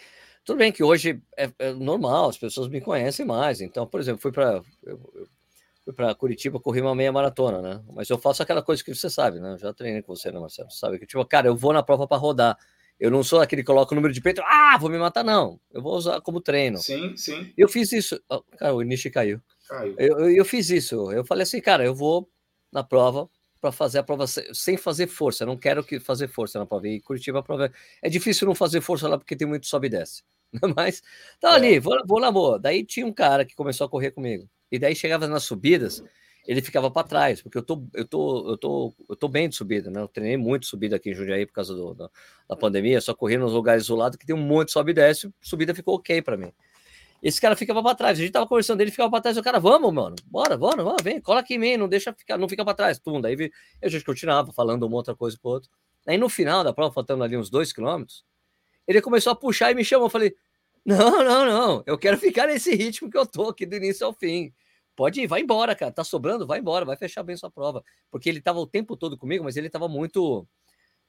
[0.47, 3.59] tudo bem que hoje é, é, normal, as pessoas me conhecem mais.
[3.59, 4.63] Então, por exemplo, fui para
[5.83, 7.83] fui para Curitiba, corri uma meia maratona, né?
[7.93, 9.55] Mas eu faço aquela coisa que você sabe, né?
[9.55, 10.71] Eu já treinei com você, né, Marcelo?
[10.71, 12.57] Sabe que tipo, cara, eu vou na prova para rodar.
[12.97, 15.59] Eu não sou aquele que coloca o número de peito, ah, vou me matar, não.
[15.69, 16.77] Eu vou usar como treino.
[16.77, 17.51] Sim, sim.
[17.57, 18.17] Eu fiz isso.
[18.29, 19.41] Oh, cara, o Nishi caiu.
[19.67, 19.95] Caiu.
[19.99, 21.11] Eu, eu, eu, fiz isso.
[21.11, 22.29] Eu falei assim, cara, eu vou
[22.71, 23.29] na prova
[23.59, 25.43] para fazer a prova sem fazer força.
[25.43, 26.87] Eu não quero que fazer força na prova.
[26.87, 27.69] E Curitiba a prova
[28.01, 30.23] é difícil não fazer força lá porque tem muito sobe e desce.
[30.75, 31.01] Mas
[31.39, 31.55] tá é.
[31.55, 32.59] ali, vou, vou na boa.
[32.59, 34.49] Daí tinha um cara que começou a correr comigo.
[34.71, 36.03] E daí chegava nas subidas,
[36.47, 39.55] ele ficava para trás, porque eu tô, eu tô, eu tô, eu tô bem de
[39.55, 40.01] subida, né?
[40.01, 42.09] Eu treinei muito subida aqui em Jundiaí por causa do, da,
[42.49, 45.29] da pandemia, só corri nos lugares isolados que tem um monte de sobe e desce,
[45.41, 46.51] subida ficou ok para mim.
[47.21, 49.59] Esse cara ficava para trás, a gente tava conversando dele, ficava para trás, o cara,
[49.59, 52.63] vamos, mano, bora, bora, bora, vem, cola aqui em mim, não deixa ficar, não fica
[52.63, 55.69] para trás, tum, daí a gente continuava falando uma outra coisa pro outro.
[56.05, 58.23] Aí no final da prova, faltando ali uns dois quilômetros,
[58.87, 60.35] ele começou a puxar e me chamou, eu falei,
[60.85, 64.13] não, não, não, eu quero ficar nesse ritmo que eu tô aqui do início ao
[64.13, 64.53] fim
[64.97, 65.91] pode ir, vai embora, cara.
[65.91, 67.83] Tá sobrando, vai embora, vai fechar bem sua prova.
[68.09, 70.45] Porque ele tava o tempo todo comigo, mas ele tava muito.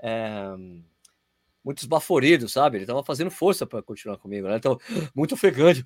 [0.00, 0.54] É,
[1.68, 2.78] muito esbaforido, sabe?
[2.78, 4.56] Ele tava fazendo força para continuar comigo, né?
[4.56, 4.80] Então,
[5.14, 5.84] muito ofegante.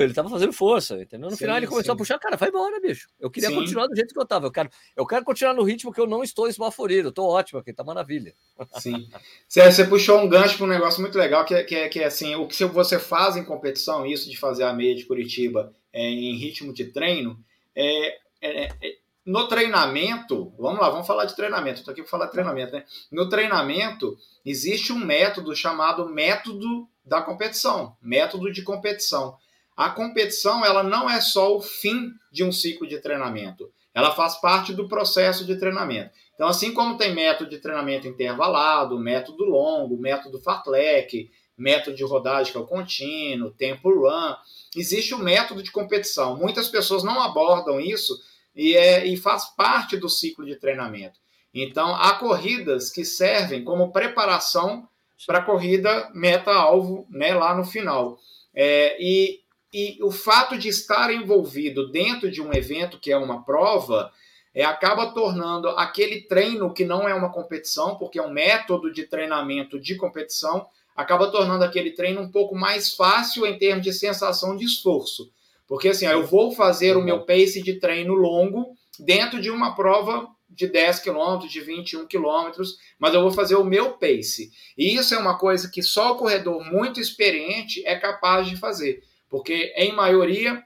[0.00, 1.30] Ele tava fazendo força, entendeu?
[1.30, 1.94] No sim, final ele começou sim.
[1.94, 3.08] a puxar, cara, vai embora, bicho.
[3.20, 3.54] Eu queria sim.
[3.54, 4.46] continuar do jeito que eu tava.
[4.46, 7.08] Eu quero, eu quero continuar no ritmo que eu não estou esbaforido.
[7.08, 8.34] Eu tô ótimo aqui, tá maravilha.
[8.80, 9.08] Sim.
[9.46, 12.00] Você, você puxou um gancho para um negócio muito legal, que é, que é, que
[12.00, 15.72] é assim, o que você faz em competição, isso de fazer a meia de Curitiba
[15.92, 17.38] é, em ritmo de treino,
[17.76, 18.96] é, é, é
[19.28, 22.86] no treinamento, vamos lá, vamos falar de treinamento, estou aqui para falar de treinamento, né?
[23.12, 29.36] No treinamento, existe um método chamado método da competição, método de competição.
[29.76, 34.40] A competição, ela não é só o fim de um ciclo de treinamento, ela faz
[34.40, 36.10] parte do processo de treinamento.
[36.34, 42.50] Então, assim como tem método de treinamento intervalado, método longo, método fartlek, método de rodagem
[42.50, 44.34] que é o contínuo, tempo run,
[44.74, 46.34] existe o método de competição.
[46.34, 48.26] Muitas pessoas não abordam isso
[48.58, 51.20] e, é, e faz parte do ciclo de treinamento.
[51.54, 54.88] Então, há corridas que servem como preparação
[55.24, 58.18] para a corrida meta-alvo né, lá no final.
[58.52, 59.38] É, e,
[59.72, 64.10] e o fato de estar envolvido dentro de um evento que é uma prova
[64.52, 69.04] é, acaba tornando aquele treino que não é uma competição, porque é um método de
[69.04, 70.66] treinamento de competição,
[70.96, 75.30] acaba tornando aquele treino um pouco mais fácil em termos de sensação de esforço.
[75.68, 79.76] Porque assim, ó, eu vou fazer o meu pace de treino longo dentro de uma
[79.76, 82.50] prova de 10 km, de 21 km,
[82.98, 84.50] mas eu vou fazer o meu pace.
[84.76, 89.04] E isso é uma coisa que só o corredor muito experiente é capaz de fazer,
[89.28, 90.64] porque em maioria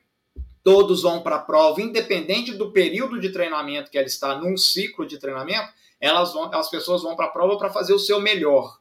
[0.63, 5.05] todos vão para a prova, independente do período de treinamento que ela está num ciclo
[5.05, 5.69] de treinamento,
[6.01, 8.79] elas vão, as pessoas vão para a prova para fazer o seu melhor.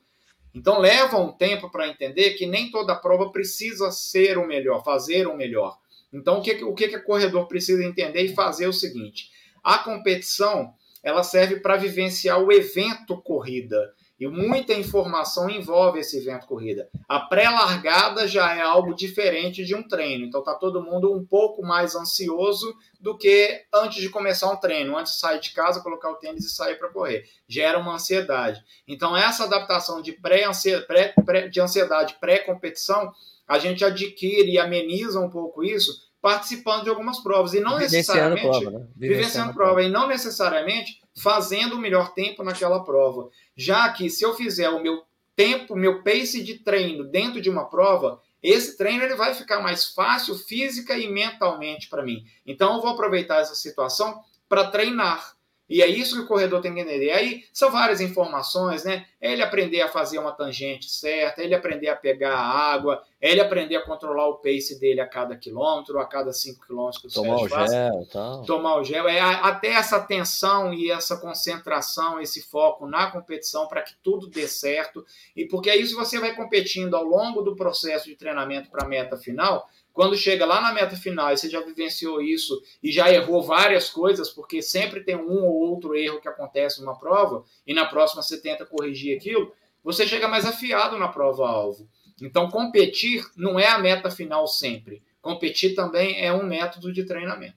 [0.53, 5.27] Então leva um tempo para entender que nem toda prova precisa ser o melhor, fazer
[5.27, 5.80] o melhor.
[6.13, 9.31] Então o que o que o corredor precisa entender e fazer é o seguinte:
[9.63, 13.93] a competição ela serve para vivenciar o evento corrida.
[14.19, 16.87] E muita informação envolve esse evento corrida.
[17.09, 20.23] A pré-largada já é algo diferente de um treino.
[20.23, 24.95] Então tá todo mundo um pouco mais ansioso do que antes de começar um treino,
[24.95, 27.25] antes de sair de casa, colocar o tênis e sair para correr.
[27.47, 28.63] Gera uma ansiedade.
[28.87, 33.11] Então essa adaptação de pré-ansiedade, pré, pré, de ansiedade pré-competição,
[33.47, 38.35] a gente adquire e ameniza um pouco isso participando de algumas provas e não vivenciando
[38.35, 38.87] necessariamente prova, né?
[38.95, 43.29] vivenciando, vivenciando prova, prova e não necessariamente fazendo o melhor tempo naquela prova.
[43.55, 45.03] Já que se eu fizer o meu
[45.35, 49.85] tempo, meu pace de treino dentro de uma prova, esse treino ele vai ficar mais
[49.85, 52.23] fácil física e mentalmente para mim.
[52.45, 55.35] Então eu vou aproveitar essa situação para treinar.
[55.71, 57.11] E é isso que o corredor tem que entender.
[57.11, 59.05] Aí são várias informações, né?
[59.21, 63.01] É ele aprender a fazer uma tangente certa, é ele aprender a pegar a água,
[63.21, 67.13] é ele aprender a controlar o pace dele a cada quilômetro, a cada cinco quilômetros.
[67.13, 67.71] Tomar o faz.
[67.71, 68.43] gel tal.
[68.43, 69.07] Tomar o gel.
[69.07, 74.49] É até essa atenção e essa concentração, esse foco na competição para que tudo dê
[74.49, 75.05] certo.
[75.33, 78.89] E porque aí, se você vai competindo ao longo do processo de treinamento para a
[78.89, 83.11] meta final, quando chega lá na meta final e você já vivenciou isso e já
[83.11, 87.73] errou várias coisas, porque sempre tem um ou outro erro que acontece numa prova, e
[87.73, 91.87] na próxima você tenta corrigir aquilo, você chega mais afiado na prova-alvo.
[92.21, 95.01] Então, competir não é a meta final sempre.
[95.21, 97.55] Competir também é um método de treinamento.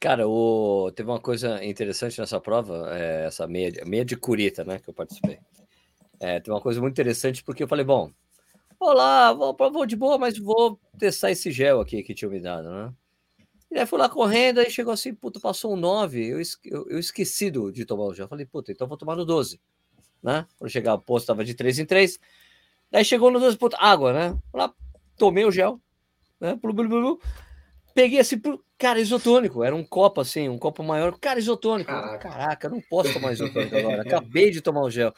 [0.00, 0.92] Cara, o...
[0.94, 4.94] teve uma coisa interessante nessa prova, é, essa meia, meia de curita, né, que eu
[4.94, 5.38] participei.
[6.20, 8.10] É, teve uma coisa muito interessante, porque eu falei, bom,
[8.80, 12.70] Olá, vou, vou de boa, mas vou testar esse gel aqui que tinha me dado,
[12.70, 12.94] né?
[13.72, 16.98] E aí fui lá correndo, aí chegou assim, puta, passou um 9, eu, eu, eu
[16.98, 18.28] esqueci de tomar o gel.
[18.28, 19.60] Falei, puta, então vou tomar no 12,
[20.22, 20.46] né?
[20.56, 22.20] Quando chegar o posto, tava de 3 em 3.
[22.88, 24.38] Daí chegou no 12, puta, água, né?
[24.54, 24.72] Lá,
[25.16, 25.80] tomei o gel,
[26.40, 26.54] né?
[26.54, 27.20] Blu, blu, blu,
[27.92, 28.40] Peguei assim,
[28.78, 31.90] cara, isotônico, era um copo assim, um copo maior, cara, isotônico.
[31.90, 35.12] Caraca, Caraca não posso tomar isotônico agora, acabei de tomar o gel.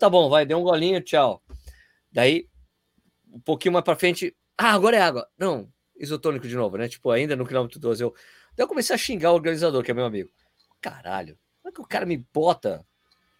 [0.00, 1.40] tá bom, vai, deu um golinho, tchau.
[2.12, 2.48] Daí
[3.34, 5.28] um pouquinho mais para frente, ah, agora é água.
[5.36, 5.68] Não,
[5.98, 6.88] isotônico de novo, né?
[6.88, 8.02] Tipo, ainda no quilômetro 12.
[8.02, 8.14] Eu,
[8.56, 10.30] daí eu comecei a xingar o organizador, que é meu amigo.
[10.80, 12.86] Caralho, como é que o cara me bota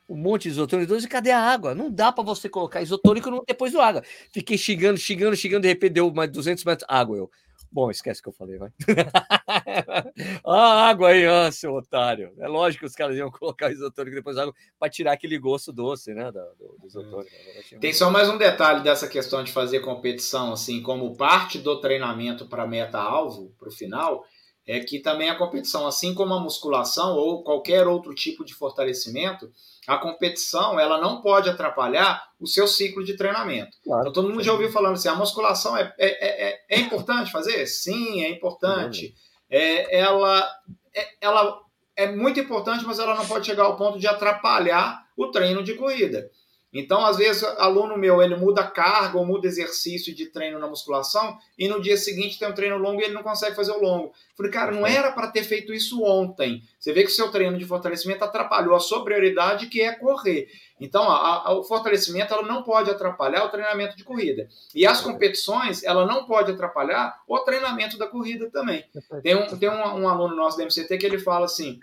[0.09, 1.75] um monte de isotônico 12 e cadê a água?
[1.75, 4.03] Não dá para você colocar isotônico depois do água.
[4.33, 7.17] Fiquei xingando, xingando, xingando, de repente deu mais 200 metros água.
[7.17, 7.31] Eu,
[7.75, 8.71] Bom, esquece que eu falei, vai.
[10.47, 12.33] ah, água aí, ah, seu otário.
[12.39, 16.15] É lógico que os caras iam colocar isotônico depois água para tirar aquele gosto doce,
[16.15, 16.39] né, do,
[16.79, 17.35] do isotônico.
[17.81, 22.47] Tem só mais um detalhe dessa questão de fazer competição, assim, como parte do treinamento
[22.47, 24.25] para meta-alvo, para o final,
[24.67, 29.53] é que também a competição, assim como a musculação ou qualquer outro tipo de fortalecimento,
[29.87, 33.77] a competição ela não pode atrapalhar o seu ciclo de treinamento.
[33.85, 37.31] Claro, então, todo mundo já ouviu falando assim: a musculação é, é, é, é importante
[37.31, 37.67] fazer?
[37.67, 39.15] Sim, é importante.
[39.51, 40.49] É, ela,
[40.95, 41.61] é, ela
[41.95, 45.75] é muito importante, mas ela não pode chegar ao ponto de atrapalhar o treino de
[45.75, 46.31] corrida.
[46.75, 51.39] Então, às vezes, aluno meu, ele muda carga ou muda exercício de treino na musculação
[51.57, 54.13] e no dia seguinte tem um treino longo e ele não consegue fazer o longo.
[54.37, 56.63] Falei, cara, não era para ter feito isso ontem.
[56.79, 60.49] Você vê que o seu treino de fortalecimento atrapalhou a sua prioridade, que é correr.
[60.81, 64.49] Então, a, a, o fortalecimento ela não pode atrapalhar o treinamento de corrida.
[64.75, 68.85] E as competições, ela não pode atrapalhar o treinamento da corrida também.
[69.23, 71.79] Tem um, tem um, um aluno nosso da MCT que ele fala assim: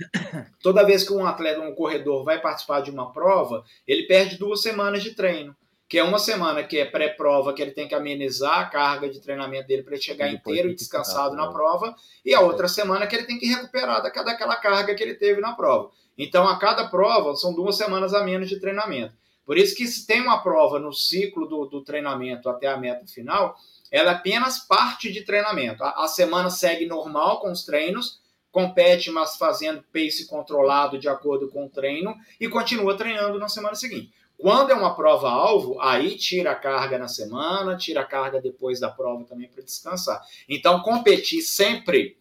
[0.61, 4.61] toda vez que um atleta, um corredor, vai participar de uma prova, ele perde duas
[4.61, 5.55] semanas de treino
[5.91, 9.19] que é uma semana que é pré-prova, que ele tem que amenizar a carga de
[9.19, 13.05] treinamento dele para ele chegar e inteiro e descansado na prova, e a outra semana
[13.05, 15.91] que ele tem que recuperar daquela carga que ele teve na prova.
[16.17, 19.13] Então, a cada prova, são duas semanas a menos de treinamento.
[19.45, 23.05] Por isso que se tem uma prova no ciclo do, do treinamento até a meta
[23.05, 23.57] final,
[23.91, 25.83] ela é apenas parte de treinamento.
[25.83, 31.49] A, a semana segue normal com os treinos, compete, mas fazendo pace controlado de acordo
[31.49, 34.20] com o treino, e continua treinando na semana seguinte.
[34.41, 38.89] Quando é uma prova-alvo, aí tira a carga na semana, tira a carga depois da
[38.89, 40.19] prova também para descansar.
[40.49, 42.17] Então, competir sempre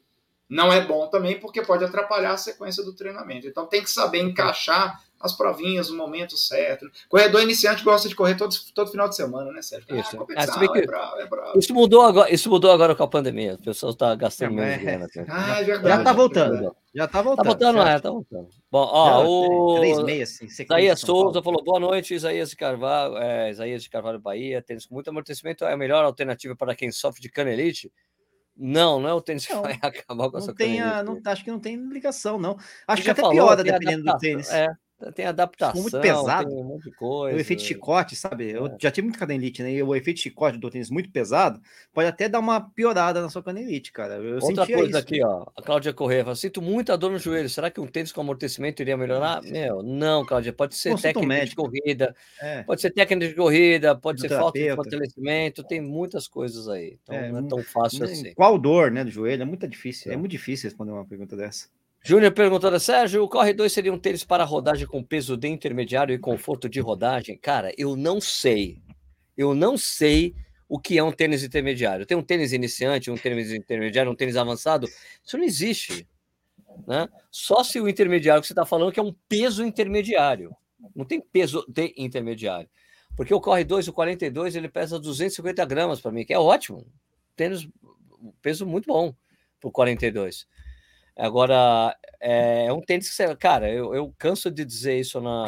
[0.47, 3.49] não é bom também, porque pode atrapalhar a sequência do treinamento.
[3.49, 6.91] Então, tem que saber encaixar as provinhas no momento certo.
[7.09, 9.95] Corredor iniciante gosta de correr todo, todo final de semana, né, Sérgio?
[9.95, 10.16] Isso.
[10.18, 11.59] Ah, ah, é bravo, é bravo.
[11.59, 13.55] Isso, mudou agora, isso mudou agora com a pandemia.
[13.55, 15.07] O pessoal está gastando é, menos grana.
[15.29, 15.89] Ah, é verdade.
[15.89, 16.77] Já está voltando.
[16.95, 17.51] Já está voltando.
[17.51, 18.49] Está voltando, é, está voltando.
[18.71, 19.77] Bom, ó, o...
[19.77, 24.18] Três meses, assim, Isaías Souza falou, boa noite, Isaías de Carvalho, é, Isaías de Carvalho,
[24.18, 27.93] Bahia, tênis com muito amortecimento é a melhor alternativa para quem sofre de canelite?
[28.57, 30.83] Não, não é o tênis que vai acabar com essa canelite.
[31.05, 32.57] Não, acho que não tem ligação, não.
[32.89, 34.51] Acho que até falou, piora dependendo do tênis.
[34.51, 34.66] É,
[35.14, 36.48] tem adaptação, muito pesado.
[36.48, 37.36] tem um monte de coisa.
[37.36, 38.53] O efeito chicote, sabe?
[38.53, 38.57] É.
[38.57, 39.72] Eu já tive muito canelite, né?
[39.72, 41.61] E o efeito chicote do tênis muito pesado
[41.92, 44.16] pode até dar uma piorada na sua canelite, cara.
[44.16, 44.98] Eu Outra coisa isso.
[44.98, 45.46] aqui, ó.
[45.57, 47.48] A Cláudia Correia fala: sinto muita dor no joelho.
[47.48, 49.42] Será que um tênis com amortecimento iria melhorar?
[49.42, 50.53] Meu, não, Cláudia.
[50.53, 51.62] Pode ser Consulta técnica médico.
[51.62, 52.62] de corrida, é.
[52.62, 56.98] pode ser técnica de corrida, pode ser falta de fortalecimento, tem muitas coisas aí.
[57.03, 58.34] Então é, não é tão fácil assim.
[58.34, 59.42] Qual dor, né, do joelho?
[59.42, 60.11] É muito difícil.
[60.11, 61.68] É, é muito difícil responder uma pergunta dessa.
[62.03, 66.14] Júnior perguntando, Sérgio, o Corre 2 seria um tênis para rodagem com peso de intermediário
[66.14, 67.36] e conforto de rodagem?
[67.36, 68.80] Cara, eu não sei.
[69.36, 70.34] Eu não sei
[70.66, 72.07] o que é um tênis intermediário.
[72.07, 74.88] Tem um tênis iniciante, um tênis intermediário, um tênis avançado?
[75.22, 76.09] Isso não existe.
[76.86, 77.07] Né?
[77.30, 80.57] Só se o intermediário que você está falando que é um peso intermediário.
[80.96, 82.68] Não tem peso de intermediário.
[83.14, 86.86] Porque o Corre 2, o 42, ele pesa 250 gramas para mim, que é ótimo.
[87.36, 87.68] Tênis,
[88.40, 89.14] peso muito bom
[89.61, 90.46] para o 42.
[91.16, 93.36] Agora, é, é um tênis que.
[93.36, 95.46] Cara, eu, eu canso de dizer isso na,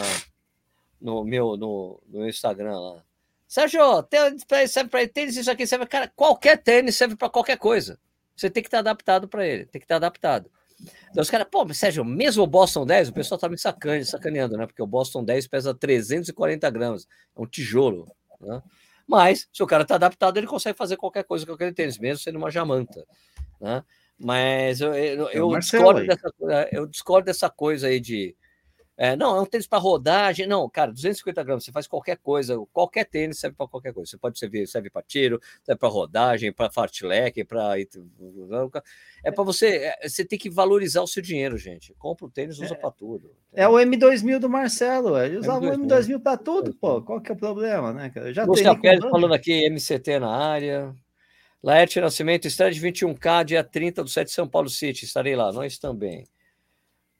[1.00, 3.04] no meu no, no Instagram lá.
[3.46, 5.86] Sérgio, tênis serve para tênis, isso aqui serve.
[5.86, 7.98] Cara, qualquer tênis serve para qualquer coisa.
[8.34, 10.50] Você tem que estar adaptado para ele, tem que estar adaptado.
[11.10, 14.04] Então os caras, pô, mas Sérgio, mesmo o Boston 10, o pessoal tá me sacane,
[14.04, 14.66] sacaneando, né?
[14.66, 17.06] Porque o Boston 10 pesa 340 gramas,
[17.36, 18.10] é um tijolo,
[18.40, 18.62] né?
[19.06, 22.22] Mas, se o cara tá adaptado, ele consegue fazer qualquer coisa com aquele tênis, mesmo
[22.22, 23.04] sendo uma jamanta,
[23.60, 23.84] né?
[24.22, 28.36] Mas eu, eu, é eu discordo, dessa, eu discordo dessa coisa aí de.
[28.96, 30.46] É, não, é um tênis para rodagem.
[30.46, 34.08] Não, cara, 250 gramas, você faz qualquer coisa, qualquer tênis serve para qualquer coisa.
[34.08, 37.80] Você pode servir, serve para tiro, serve para rodagem, para fartlek, para.
[37.80, 39.86] É para você.
[39.86, 41.92] É, você tem que valorizar o seu dinheiro, gente.
[41.98, 43.34] Compra o tênis, usa é, para tudo.
[43.52, 45.74] É o M2000 do Marcelo, ele usava M2000.
[45.74, 47.02] o M2000 para tudo, pô.
[47.02, 48.12] Qual que é o problema, né?
[48.32, 50.94] já Lúcia Pérez falando aqui, MCT na área.
[51.62, 55.04] Laerte Nascimento, estreia de 21K, dia 30 do 7 São Paulo City.
[55.04, 56.26] Estarei lá, nós também.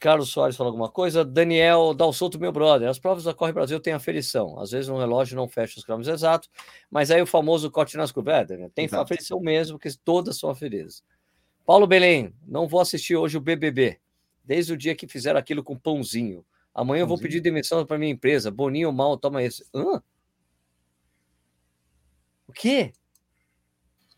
[0.01, 1.25] Carlos Soares falou alguma coisa.
[1.25, 2.89] Daniel Dalsoto, meu brother.
[2.89, 4.59] As provas da Corre Brasil têm aferição.
[4.59, 6.51] Às vezes um relógio não fecha os quilômetros exatos,
[6.91, 8.59] mas aí o famoso corte nas cobertas.
[8.59, 8.69] Né?
[8.75, 9.05] Tem Exato.
[9.05, 11.05] aferição mesmo, porque todas são aferidas.
[11.65, 14.01] Paulo Belém, não vou assistir hoje o BBB,
[14.45, 16.45] desde o dia que fizeram aquilo com pãozinho.
[16.75, 17.05] Amanhã pãozinho?
[17.05, 18.51] eu vou pedir demissão para minha empresa.
[18.51, 19.65] Boninho mal, toma esse.
[19.73, 20.03] Hã?
[22.49, 22.93] O quê?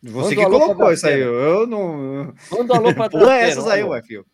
[0.05, 2.35] Você Manda que colocou isso aí, eu não.
[2.51, 4.27] Manda alô para Pula essas aí, ué, filho.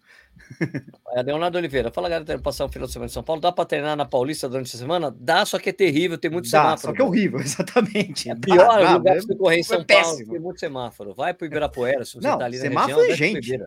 [1.13, 3.41] É, Leonardo Oliveira, fala galera, passar um final de semana em São Paulo.
[3.41, 5.15] Dá para treinar na Paulista durante a semana?
[5.17, 6.81] Dá, só que é terrível, tem muito Dá, semáforo.
[6.81, 8.31] Só que é horrível, exatamente.
[8.31, 10.33] É pior dá, lugar dá, você correr em São Paulo, péssimo.
[10.33, 11.15] tem muito semáforo.
[11.15, 13.63] Vai para Ibirapuera, se você não, tá ali na semáforo região, é gente.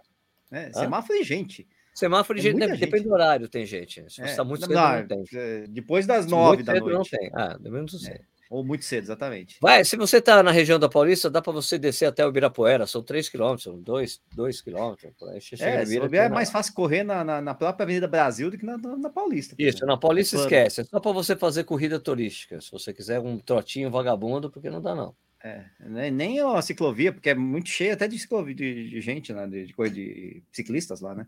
[0.51, 1.67] É, semáforo e gente.
[1.93, 4.03] Semáforo de gente, gente, depende do horário, tem gente.
[4.09, 5.23] Se você está é, muito cedo, não, não tem.
[5.33, 6.93] É, depois das nove da noite.
[6.93, 7.29] Não tem.
[7.33, 8.19] Ah, menos não sei.
[8.53, 9.57] Ou muito cedo, exatamente.
[9.59, 12.85] Vai, se você está na região da Paulista, dá para você descer até o Ibirapuera,
[12.85, 15.11] são 3 quilômetros, 2, 2 quilômetros.
[15.59, 15.81] É,
[16.17, 19.09] é mais fácil correr na, na, na, própria Avenida Brasil do que na, na, na
[19.09, 19.55] Paulista.
[19.57, 19.87] Isso, exemplo.
[19.87, 23.89] na Paulista esquece, é só para você fazer corrida turística, se você quiser um trotinho
[23.89, 25.15] vagabundo, porque não dá não.
[25.43, 25.65] É,
[26.11, 29.65] nem a ciclovia, porque é muito cheio até de ciclovia de, de gente, né, de,
[29.65, 31.25] de, de ciclistas lá, né?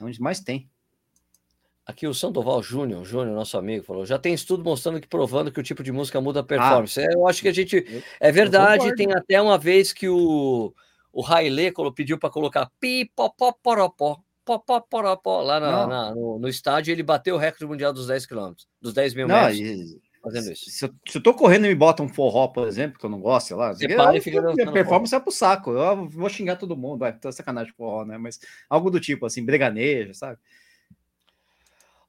[0.00, 0.70] É onde mais tem.
[1.90, 5.58] Aqui o Sandoval Júnior, Júnior, nosso amigo, falou: já tem estudo mostrando que provando que
[5.58, 7.00] o tipo de música muda a performance.
[7.00, 7.84] Ah, eu acho que a gente.
[8.20, 10.72] É verdade, tem até uma vez que o,
[11.12, 16.14] o Railê pediu para colocar pi, pó, pó, poropó, pó, pó, poropó, lá na, na,
[16.14, 19.58] no, no, estádio ele bateu o recorde mundial dos 10 quilômetros, dos 10 mil metros.
[19.58, 20.70] E, fazendo isso.
[20.70, 23.10] Se eu, se eu tô correndo e me bota um forró, por exemplo, que eu
[23.10, 25.72] não gosto, sei lá, você para e fica a performance vai pro saco.
[25.72, 28.16] Eu vou xingar todo mundo, vai, tá sacanagem forró, né?
[28.16, 28.38] Mas
[28.68, 30.38] algo do tipo assim, breganeja, sabe?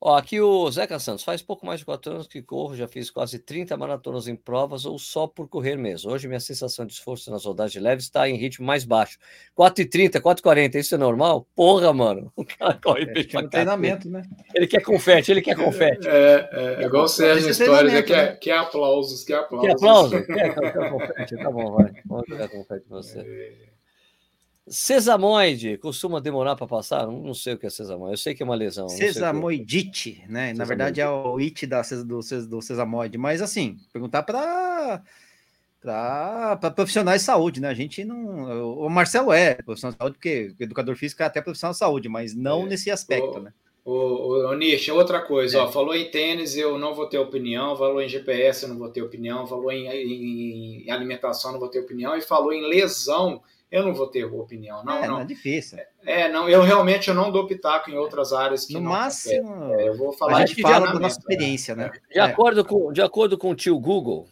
[0.03, 3.11] Ó, aqui o Zeca Santos, faz pouco mais de quatro anos que corro, já fiz
[3.11, 6.11] quase 30 maratonas em provas ou só por correr mesmo.
[6.11, 9.19] Hoje minha sensação de esforço nas rodagens leves está em ritmo mais baixo.
[9.55, 11.45] 4,30, 4,40, isso é normal?
[11.55, 12.33] Porra, mano.
[12.41, 14.23] O cara corre é, é treinamento, né?
[14.55, 16.07] Ele quer confete, ele quer confete.
[16.07, 18.01] É, é, é igual o Sérgio na história, né?
[18.01, 19.67] quer, quer aplausos, quer aplausos.
[19.67, 20.25] Quer aplausos?
[20.25, 21.37] Quer, quer confete?
[21.37, 21.93] Tá bom, vai.
[22.05, 23.70] Vamos quer confete pra você.
[24.71, 24.73] É.
[24.73, 27.05] Sesamoide costuma demorar para passar?
[27.05, 28.13] Não sei o que é sesamoide.
[28.13, 28.87] Eu sei que é uma lesão.
[28.87, 30.31] Sesamoidite, é.
[30.31, 30.53] né?
[30.53, 33.17] Na verdade é o it da, do, do sesamoide.
[33.17, 35.03] Mas assim, perguntar para
[35.81, 37.67] para profissionais de saúde, né?
[37.67, 38.77] A gente não.
[38.77, 42.35] O Marcelo é profissional de saúde, porque educador físico é até profissional de saúde, mas
[42.35, 42.65] não é.
[42.67, 43.53] nesse aspecto, o, né?
[43.83, 45.61] O, o, o Nish, outra coisa, é.
[45.61, 48.89] ó, falou em tênis, eu não vou ter opinião, falou em GPS, eu não vou
[48.89, 53.41] ter opinião, falou em, em, em alimentação, não vou ter opinião, e falou em lesão
[53.71, 55.03] eu não vou ter opinião, não.
[55.03, 55.19] É, não.
[55.21, 55.79] é difícil.
[56.03, 59.73] É, não, eu realmente eu não dou pitaco em outras áreas que no máximo.
[59.75, 61.89] É, eu vou falar a gente fala da nossa experiência, né?
[62.11, 64.27] De acordo com, de acordo com o tio Google,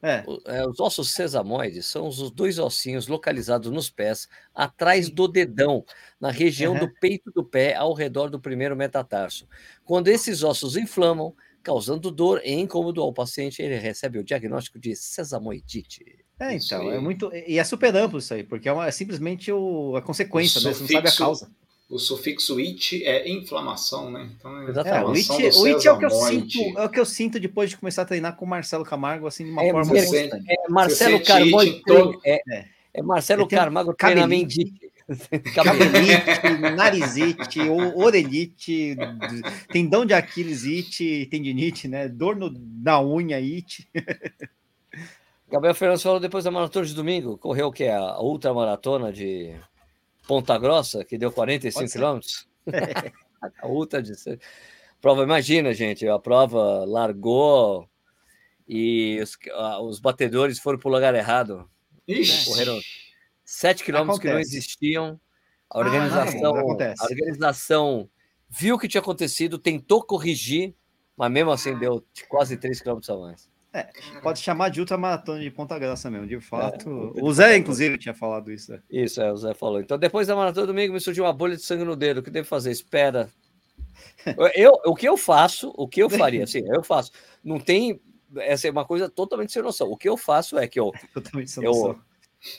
[0.00, 0.22] é.
[0.68, 5.84] os ossos sesamoides são os dois ossinhos localizados nos pés, atrás do dedão,
[6.20, 6.78] na região uhum.
[6.78, 9.48] do peito do pé, ao redor do primeiro metatarso.
[9.84, 14.94] Quando esses ossos inflamam, causando dor e incômodo ao paciente, ele recebe o diagnóstico de
[14.94, 16.24] sesamoidite.
[16.38, 17.30] É, então, é muito.
[17.46, 20.64] E é super amplo isso aí, porque é, uma, é simplesmente o, a consequência, o
[20.64, 20.72] né?
[20.72, 21.50] Você não sabe a causa.
[21.88, 24.28] O sufixo it é inflamação, né?
[24.36, 25.30] Então, é Exatamente.
[25.30, 27.40] É, o it, o it é o que eu sinto, é o que eu sinto
[27.40, 30.44] depois de começar a treinar com o Marcelo Camargo, assim, de uma é, forma constante.
[30.48, 31.82] É Marcelo Camargo.
[31.86, 32.20] Todo...
[32.24, 32.40] É,
[32.92, 34.56] é, Marcelo Camargo treinamento
[35.54, 37.60] Cabelite, narizite,
[37.94, 38.96] orelite,
[39.70, 40.62] tendão de Aquiles
[41.30, 42.08] tendinite, né?
[42.08, 43.88] Dor no, na unha it.
[45.48, 47.86] Gabriel Fernandes falou depois da maratona de domingo, correu o que?
[47.86, 49.54] A ultramaratona de
[50.26, 52.48] Ponta Grossa, que deu 45 quilômetros.
[53.62, 54.12] a ultra de.
[55.00, 57.88] Prova, imagina, gente, a prova largou
[58.66, 59.38] e os,
[59.82, 61.70] os batedores foram para o lugar errado.
[62.08, 62.46] Ixi.
[62.46, 62.80] Correram
[63.44, 65.20] 7 quilômetros que não existiam.
[65.70, 68.08] A organização, ah, a organização
[68.48, 70.74] viu o que tinha acontecido, tentou corrigir,
[71.16, 73.55] mas mesmo assim deu quase 3 quilômetros a mais.
[73.76, 73.90] É,
[74.22, 77.12] pode chamar de ultramaratona de Ponta Grossa mesmo, de fato.
[77.14, 78.72] É, o Zé, inclusive, tinha falado isso.
[78.72, 78.80] Né?
[78.90, 79.80] Isso, é, o Zé falou.
[79.80, 82.18] Então, depois da maratona do domingo, me surgiu uma bolha de sangue no dedo.
[82.18, 82.70] O que devo fazer?
[82.70, 83.28] Espera.
[84.54, 87.12] Eu, o que eu faço, o que eu faria, assim, eu faço.
[87.44, 88.00] Não tem.
[88.38, 89.88] Essa é uma coisa totalmente sem noção.
[89.88, 90.92] O que eu faço é que eu.
[91.14, 91.98] Totalmente sem noção.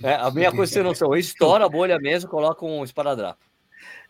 [0.01, 3.45] Eu, é, a minha coisa sem noção, eu estouro a bolha mesmo, coloco um esparadrapo.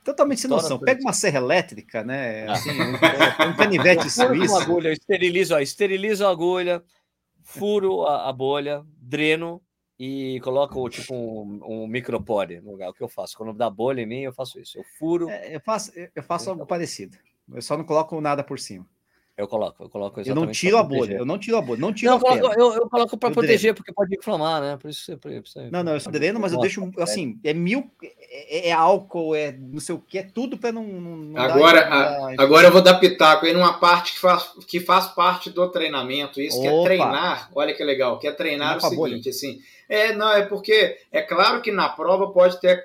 [0.03, 0.79] Totalmente sem noção.
[0.79, 2.47] Pega uma serra elétrica, né?
[2.47, 2.93] Assim, um,
[3.51, 4.53] um canivete suíço.
[4.53, 6.81] Uma agulha, esterilizo, ó, esterilizo a agulha,
[7.47, 9.61] furo a, a bolha, dreno
[9.97, 12.89] e coloco tipo um, um micropore no lugar.
[12.89, 13.37] O que eu faço?
[13.37, 14.77] Quando dá bolha em mim, eu faço isso.
[14.77, 15.29] Eu furo.
[15.29, 17.17] É, eu faço, eu faço algo parecido.
[17.51, 18.85] Eu só não coloco nada por cima.
[19.37, 21.93] Eu coloco, eu coloco Eu não tiro a bolha, eu não tiro a bolha, não
[21.93, 23.75] tiro não, eu, coloco, eu, eu, coloco para proteger, dreno.
[23.75, 24.77] porque pode inflamar, né?
[24.77, 27.87] Por isso, por isso, Não, não, eu sou dreno, mas eu deixo assim, é mil,
[28.01, 31.93] é, é álcool, é não sei o que, é tudo para não, não, Agora, dar,
[31.93, 35.69] a, agora eu vou dar pitaco aí numa parte que faz, que faz parte do
[35.69, 36.67] treinamento, isso Opa.
[36.67, 39.59] que é treinar, olha que legal, que é treinar o seguinte, assim,
[39.89, 42.83] é, não, é porque é claro que na prova pode ter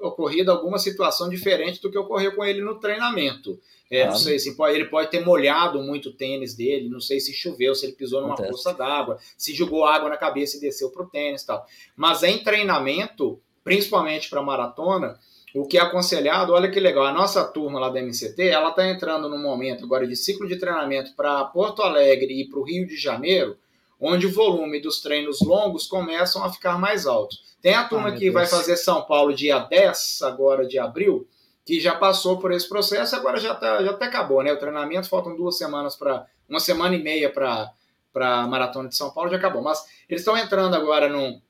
[0.00, 3.58] ocorrido alguma situação diferente do que ocorreu com ele no treinamento.
[3.90, 7.18] É, Não sei se pode, ele pode ter molhado muito o tênis dele, não sei
[7.18, 10.90] se choveu, se ele pisou numa poça d'água, se jogou água na cabeça e desceu
[10.90, 11.66] para o tênis e tal.
[11.96, 15.18] Mas em treinamento, principalmente para maratona,
[15.52, 18.88] o que é aconselhado, olha que legal, a nossa turma lá da MCT, ela está
[18.88, 22.86] entrando num momento agora de ciclo de treinamento para Porto Alegre e para o Rio
[22.86, 23.56] de Janeiro,
[24.00, 27.36] onde o volume dos treinos longos começam a ficar mais alto.
[27.60, 28.34] Tem a turma ah, que Deus.
[28.34, 31.28] vai fazer São Paulo dia 10, agora de abril,
[31.66, 34.52] que já passou por esse processo, agora já, tá, já até acabou, né?
[34.52, 37.72] O treinamento faltam duas semanas para uma semana e meia para
[38.14, 39.62] a maratona de São Paulo, já acabou.
[39.62, 41.40] Mas eles estão entrando agora num,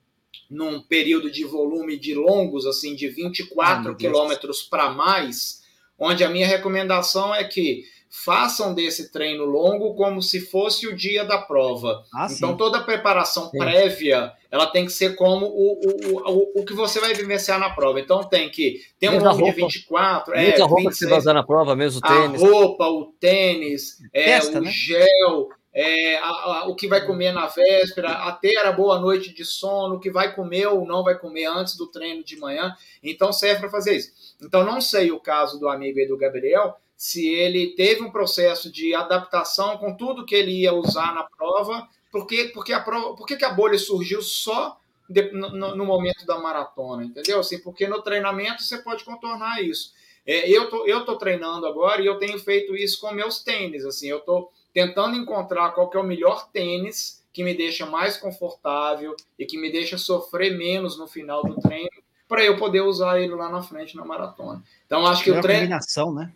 [0.51, 5.63] num período de volume de longos, assim, de 24 quilômetros para mais,
[5.97, 11.25] onde a minha recomendação é que façam desse treino longo como se fosse o dia
[11.25, 12.03] da prova.
[12.13, 12.57] Ah, então, sim.
[12.57, 13.59] toda a preparação sim.
[13.59, 17.71] prévia ela tem que ser como o, o, o, o que você vai vivenciar na
[17.71, 18.01] prova.
[18.01, 20.35] Então, tem que ter um longo de 24.
[20.35, 22.43] É, a roupa 26, que você vai usar na prova, mesmo o tênis.
[22.43, 24.71] A roupa, o tênis, é, o né?
[24.71, 25.49] gel.
[25.73, 29.45] É, a, a, o que vai comer na véspera, a ter a boa noite de
[29.45, 32.75] sono, o que vai comer ou não vai comer antes do treino de manhã.
[33.01, 34.11] Então serve para fazer isso.
[34.43, 38.71] Então não sei o caso do amigo aí do Gabriel, se ele teve um processo
[38.71, 43.37] de adaptação com tudo que ele ia usar na prova, porque, porque, a, prova, porque
[43.37, 44.79] que a bolha surgiu só
[45.09, 47.41] de, no, no, momento da maratona, entendeu?
[47.41, 49.95] Assim, porque no treinamento você pode contornar isso.
[50.27, 53.87] É, eu, tô, eu tô treinando agora e eu tenho feito isso com meus tênis.
[53.87, 58.19] Assim, eu tô tentando encontrar qual que é o melhor tênis que me deixa mais
[58.19, 61.89] confortável e que me deixa sofrer menos no final do treino
[62.29, 64.63] para eu poder usar ele lá na frente na maratona.
[64.85, 66.31] Então acho que o treino combinação, né?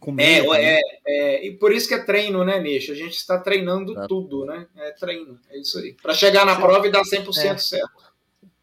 [0.00, 2.88] Com é, é, é, e por isso que é treino, né, Nish?
[2.88, 4.66] A gente está treinando tudo, né?
[4.76, 5.92] É treino, é isso aí.
[5.92, 7.58] Para chegar na prova e dar 100% é.
[7.58, 8.10] certo.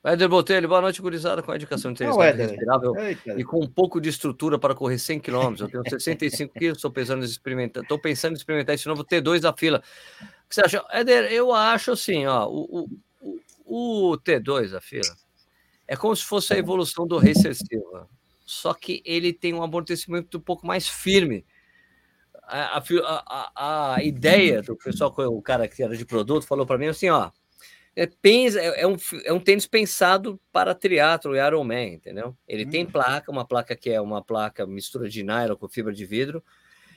[0.03, 2.93] Éder Botelho, boa noite, gurizada, com a educação inteligente respirável
[3.37, 5.55] e com um pouco de estrutura para correr 100 km.
[5.59, 9.41] Eu tenho 65 quilos, estou pensando em experimentar, estou pensando em experimentar esse novo T2
[9.41, 9.83] da fila.
[10.19, 10.83] O que você acha?
[10.91, 12.89] Éder, eu acho assim, ó, o,
[13.21, 15.13] o, o T2 da fila
[15.87, 18.07] é como se fosse a evolução do Racer Silva,
[18.47, 21.45] só que ele tem um amortecimento um pouco mais firme.
[22.43, 26.77] A, a, a, a ideia do pessoal, o cara que era de produto, falou para
[26.77, 27.29] mim assim, ó,
[27.93, 28.95] é, pensa, é, é, um,
[29.25, 32.37] é um tênis pensado para triatlo e Ironman, entendeu?
[32.47, 32.69] Ele hum.
[32.69, 36.41] tem placa, uma placa que é uma placa mistura de nylon com fibra de vidro.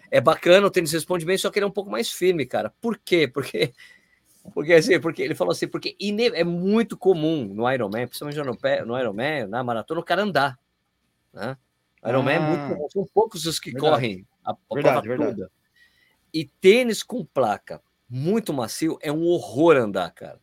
[0.09, 2.73] É bacana, o tênis responde bem, só que ele é um pouco mais firme, cara.
[2.81, 3.27] Por quê?
[3.27, 3.73] Porque
[4.55, 5.97] porque assim, porque ele falou assim, porque
[6.35, 10.57] é muito comum no Ironman, principalmente no, no Ironman, na maratona, o cara andar,
[11.33, 11.57] né?
[12.07, 13.93] Ironman ah, é muito comum, são poucos os que verdade.
[13.93, 15.37] correm a, a verdade, prova verdade.
[15.37, 15.53] toda.
[16.33, 20.41] E tênis com placa muito macio é um horror andar, cara.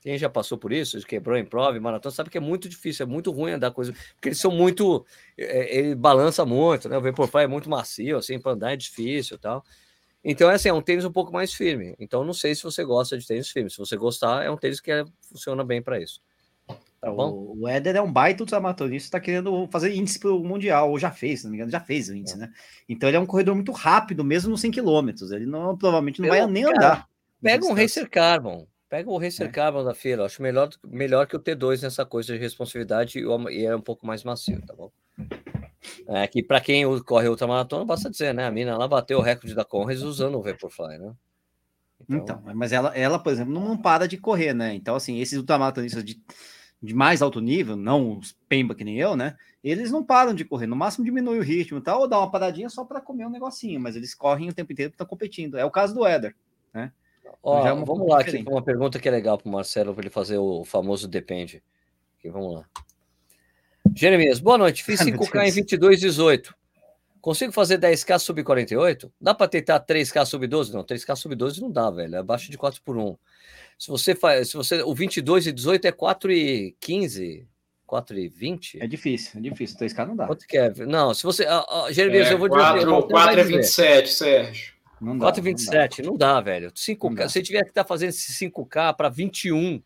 [0.00, 3.04] Quem já passou por isso, quebrou em prova, em maratona, sabe que é muito difícil,
[3.04, 5.04] é muito ruim andar coisa, porque eles são muito,
[5.36, 6.96] é, ele balança muito, né?
[6.96, 9.62] O Vaporfly é muito macio, assim, para andar é difícil, tal.
[10.24, 11.94] Então é assim, é um tênis um pouco mais firme.
[11.98, 13.70] Então não sei se você gosta de tênis firme.
[13.70, 16.20] Se você gostar, é um tênis que é, funciona bem para isso.
[17.00, 17.54] Tá bom?
[17.58, 21.10] O Éder é um baita ultramaratonista, está querendo fazer índice para o Mundial, ou já
[21.10, 22.40] fez, se não me engano, já fez o índice, é.
[22.40, 22.52] né?
[22.86, 25.08] Então ele é um corredor muito rápido, mesmo nos 100 km.
[25.32, 27.08] Ele não, provavelmente não Eu, vai nem cara, andar.
[27.42, 29.50] Pega um Racer Carbon, Pega o Racer é.
[29.50, 33.74] Carbon da feira, acho melhor, melhor que o T2 nessa coisa de responsividade e é
[33.74, 34.90] um pouco mais macio, tá bom?
[36.08, 38.44] É que para quem corre ultramaratona, basta dizer, né?
[38.46, 41.14] A mina lá bateu o recorde da Conrads usando o Vaporfly, né?
[42.02, 42.18] Então...
[42.18, 44.74] então, mas ela, ela, por exemplo, não para de correr, né?
[44.74, 46.20] Então, assim, esses ultramaratonistas de,
[46.82, 49.36] de mais alto nível, não os pemba que nem eu, né?
[49.62, 52.30] Eles não param de correr, no máximo diminui o ritmo e tal, ou dá uma
[52.30, 55.58] paradinha só para comer um negocinho, mas eles correm o tempo inteiro porque estão competindo.
[55.58, 56.34] É o caso do Éder,
[56.72, 56.90] né?
[57.42, 60.10] Ó, é vamos lá aqui uma pergunta que é legal para o Marcelo para ele
[60.10, 61.62] fazer o famoso depende.
[62.18, 62.64] Aqui, vamos lá.
[63.94, 64.84] Jeremias, boa noite.
[64.84, 66.54] Fiz 5K em 22,18.
[67.20, 69.12] Consigo fazer 10K sub 48?
[69.20, 70.72] Dá para tentar 3K sub 12?
[70.72, 72.14] Não, 3K sub 12 não dá, velho.
[72.14, 73.16] É abaixo de 4 por 1.
[73.80, 77.48] Se você faz, se você, o 22 e 18 é 4 e 15,
[77.86, 78.82] 4 e 20?
[78.82, 79.78] É difícil, é difícil.
[79.78, 80.26] 3K não dá.
[80.26, 80.70] Quanto que é?
[80.84, 83.08] Não, se você, uh, uh, Jeremias, é, eu vou 4, dizer.
[83.08, 84.74] 4 e 27, Sérgio.
[85.00, 86.70] Não dá, 4,27, não, não dá, velho.
[86.70, 87.28] 5K, não dá.
[87.30, 89.82] se tiver que estar tá fazendo esse 5K para 21,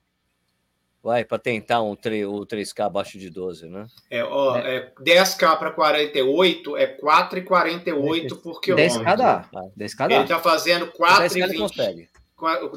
[1.00, 3.86] vai, para tentar um 3, o 3K abaixo de 12, né?
[4.10, 4.76] É, ó, é.
[4.76, 9.04] é 10K para 48 é 4,48 por quilômetro.
[9.04, 9.48] 10K dá.
[9.78, 10.14] 10K dá.
[10.16, 11.58] Ele tá fazendo 4,20.
[11.58, 12.13] consegue.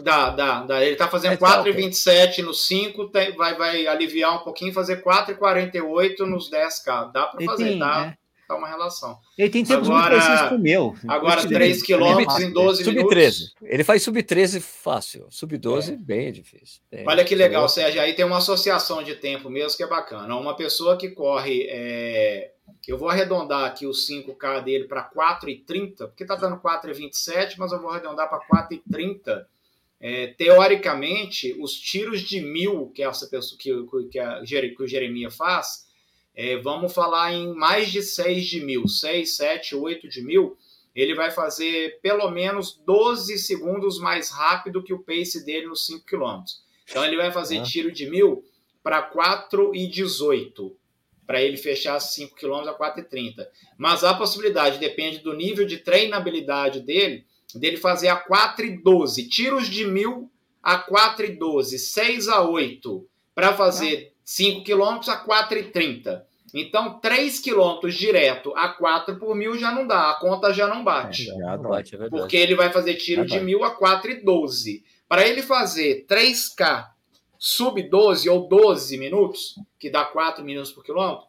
[0.03, 0.83] Dá, dá, dá.
[0.83, 7.11] Ele tá fazendo 4,27 no 5, vai, vai aliviar um pouquinho, fazer 4,48 nos 10K.
[7.11, 8.17] Dá para fazer, tem, tá?
[8.23, 9.19] É tá uma relação.
[9.37, 10.95] Ele tem tempos agora, muito parecidos com o meu.
[11.07, 13.15] Agora, 3 km em 12 sub minutos.
[13.15, 13.53] 13.
[13.61, 15.27] Ele faz sub 13 fácil.
[15.29, 15.95] Sub 12, é.
[15.97, 16.81] bem difícil.
[16.89, 18.01] Bem Olha que legal, Sérgio.
[18.01, 20.35] Aí tem uma associação de tempo mesmo que é bacana.
[20.35, 21.67] Uma pessoa que corre.
[21.69, 22.51] É...
[22.87, 27.81] Eu vou arredondar aqui o 5K dele para 4,30, porque tá dando 4,27, mas eu
[27.81, 29.45] vou arredondar para 4,30.
[29.99, 33.71] É, teoricamente, os tiros de mil que essa pessoa que,
[34.11, 35.86] que, a, que o Jeremias faz
[36.37, 40.55] é, vamos falar em mais de 6 de mil, 6, 7, 8 de mil,
[40.95, 46.05] ele vai fazer pelo menos 12 segundos mais rápido que o pace dele nos 5
[46.05, 46.43] km.
[46.87, 48.45] Então ele vai fazer tiro de mil
[48.83, 50.77] para 4 e 18,
[51.25, 53.51] para ele fechar 5 km a 4 e 30.
[53.75, 57.25] Mas a possibilidade depende do nível de treinabilidade dele,
[57.55, 60.31] dele fazer a 4 e 12, tiros de mil
[60.61, 66.21] a 4 e 12, 6 a 8, para fazer 5 km a 4,30.
[66.53, 70.83] Então, 3 km direto a 4 por mil já não dá, a conta já não
[70.83, 71.31] bate.
[71.31, 74.83] É, já bate é porque ele vai fazer tiro já de mil a 4,12.
[75.07, 76.87] Para ele fazer 3K
[77.39, 81.25] sub 12 ou 12 minutos, que dá 4 minutos por quilômetro,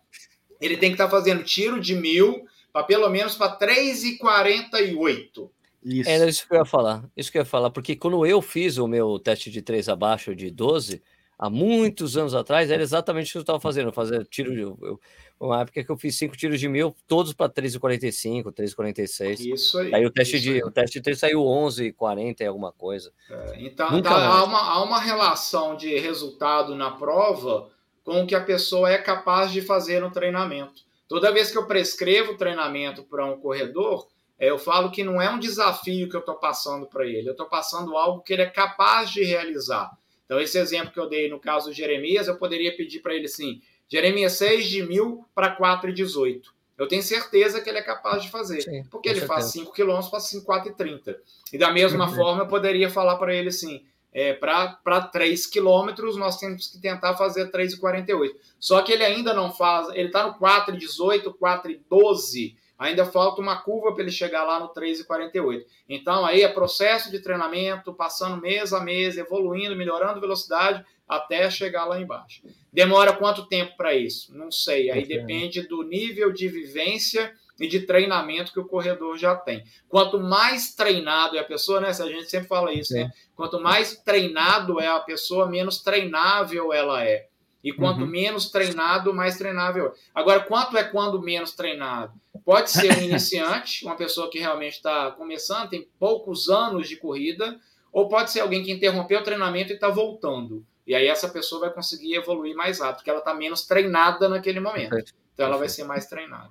[0.60, 5.48] ele tem que estar tá fazendo tiro de mil para pelo menos para 3,48.
[5.84, 6.10] Isso.
[6.10, 7.04] É isso que eu ia falar.
[7.16, 10.34] Isso que eu ia falar, porque quando eu fiz o meu teste de 3 abaixo
[10.34, 11.00] de 12,
[11.38, 14.62] há muitos anos atrás, era exatamente o que eu estava fazendo, fazer tiro de.
[14.62, 15.00] Eu,
[15.40, 19.54] uma época que eu fiz cinco tiros de mil, todos para 13,45, 13,46.
[19.54, 19.94] Isso aí.
[19.94, 20.62] Aí o teste, de, aí.
[20.64, 23.12] O teste de 3 saiu 11,40 e alguma coisa.
[23.30, 27.70] É, então, então há, uma, há uma relação de resultado na prova
[28.02, 30.82] com o que a pessoa é capaz de fazer no treinamento.
[31.06, 34.08] Toda vez que eu prescrevo treinamento para um corredor,
[34.38, 37.32] é, eu falo que não é um desafio que eu estou passando para ele, eu
[37.32, 39.90] estou passando algo que ele é capaz de realizar.
[40.28, 43.24] Então, esse exemplo que eu dei no caso do Jeremias, eu poderia pedir para ele
[43.24, 46.52] assim: Jeremias 6 de mil para 4 e 18.
[46.76, 48.60] Eu tenho certeza que ele é capaz de fazer.
[48.60, 49.40] Sim, porque ele certeza.
[49.40, 51.16] faz 5 km, faz 4,30.
[51.50, 52.14] E da mesma uhum.
[52.14, 57.16] forma, eu poderia falar para ele assim: é, para 3 quilômetros, nós temos que tentar
[57.16, 58.34] fazer 3,48.
[58.60, 62.54] Só que ele ainda não faz, ele está no 4,18, 4,12.
[62.78, 65.64] Ainda falta uma curva para ele chegar lá no 3,48.
[65.88, 71.86] Então, aí é processo de treinamento, passando mês a mês, evoluindo, melhorando velocidade, até chegar
[71.86, 72.42] lá embaixo.
[72.72, 74.36] Demora quanto tempo para isso?
[74.36, 74.90] Não sei.
[74.90, 79.64] Aí depende do nível de vivência e de treinamento que o corredor já tem.
[79.88, 81.88] Quanto mais treinado é a pessoa, né?
[81.88, 83.10] A gente sempre fala isso, né?
[83.34, 87.26] Quanto mais treinado é a pessoa, menos treinável ela é.
[87.68, 88.06] E quanto uhum.
[88.06, 89.92] menos treinado, mais treinável.
[90.14, 92.14] Agora, quanto é quando menos treinado?
[92.44, 97.60] Pode ser um iniciante, uma pessoa que realmente está começando, tem poucos anos de corrida,
[97.92, 100.64] ou pode ser alguém que interrompeu o treinamento e está voltando.
[100.86, 104.60] E aí essa pessoa vai conseguir evoluir mais rápido, porque ela está menos treinada naquele
[104.60, 104.96] momento.
[105.34, 106.50] Então ela vai ser mais treinada.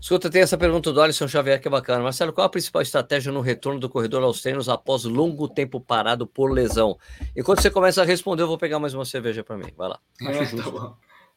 [0.00, 2.02] Escuta, tem essa pergunta do Alisson Xavier que é bacana.
[2.02, 6.26] Marcelo, qual a principal estratégia no retorno do corredor aos treinos após longo tempo parado
[6.26, 6.98] por lesão?
[7.34, 9.72] E quando você começa a responder, eu vou pegar mais uma cerveja para mim.
[9.76, 9.98] Vai lá.
[10.28, 10.94] É, tá bom.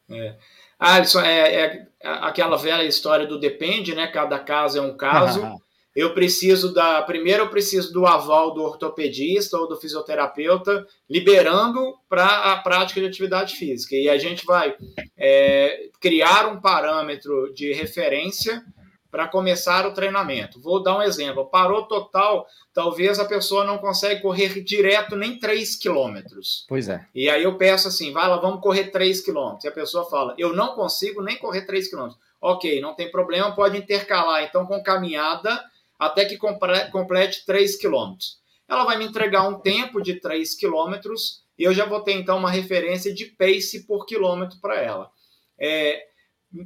[0.10, 0.36] É.
[0.80, 4.08] Alisson, é, é, aquela velha história do depende, né?
[4.08, 5.42] Cada caso é um caso.
[5.96, 7.02] eu preciso da.
[7.02, 13.08] Primeiro, eu preciso do aval do ortopedista ou do fisioterapeuta liberando para a prática de
[13.08, 13.96] atividade física.
[13.96, 14.74] E a gente vai
[15.18, 18.64] é, criar um parâmetro de referência
[19.12, 20.62] para começar o treinamento.
[20.62, 21.46] Vou dar um exemplo.
[21.46, 26.66] Parou total, talvez a pessoa não consegue correr direto nem 3 quilômetros.
[26.70, 27.06] Pois é.
[27.14, 29.66] E aí eu peço assim, vai lá, vamos correr 3 quilômetros.
[29.66, 32.20] E a pessoa fala, eu não consigo nem correr 3 quilômetros.
[32.40, 35.62] Ok, não tem problema, pode intercalar então com caminhada
[36.02, 38.40] até que complete 3 quilômetros.
[38.68, 42.40] Ela vai me entregar um tempo de 3 quilômetros e eu já vou ter então
[42.40, 45.12] uma referência de pace por quilômetro para ela.
[45.60, 46.04] É,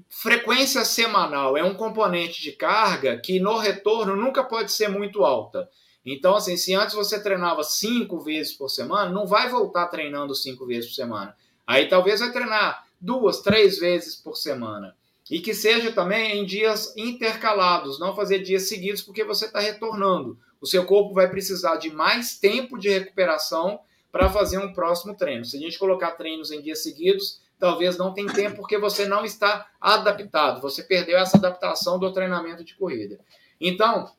[0.09, 5.69] frequência semanal é um componente de carga que no retorno nunca pode ser muito alta.
[6.05, 10.65] Então, assim, se antes você treinava cinco vezes por semana, não vai voltar treinando cinco
[10.65, 11.35] vezes por semana.
[11.67, 14.95] Aí talvez vai treinar duas, três vezes por semana.
[15.29, 20.37] E que seja também em dias intercalados, não fazer dias seguidos, porque você está retornando.
[20.61, 23.79] O seu corpo vai precisar de mais tempo de recuperação
[24.11, 25.43] para fazer um próximo treino.
[25.43, 29.25] Se a gente colocar treinos em dias seguidos, talvez não tenha tempo porque você não
[29.25, 30.61] está adaptado.
[30.61, 33.19] Você perdeu essa adaptação do treinamento de corrida.
[33.59, 34.11] Então,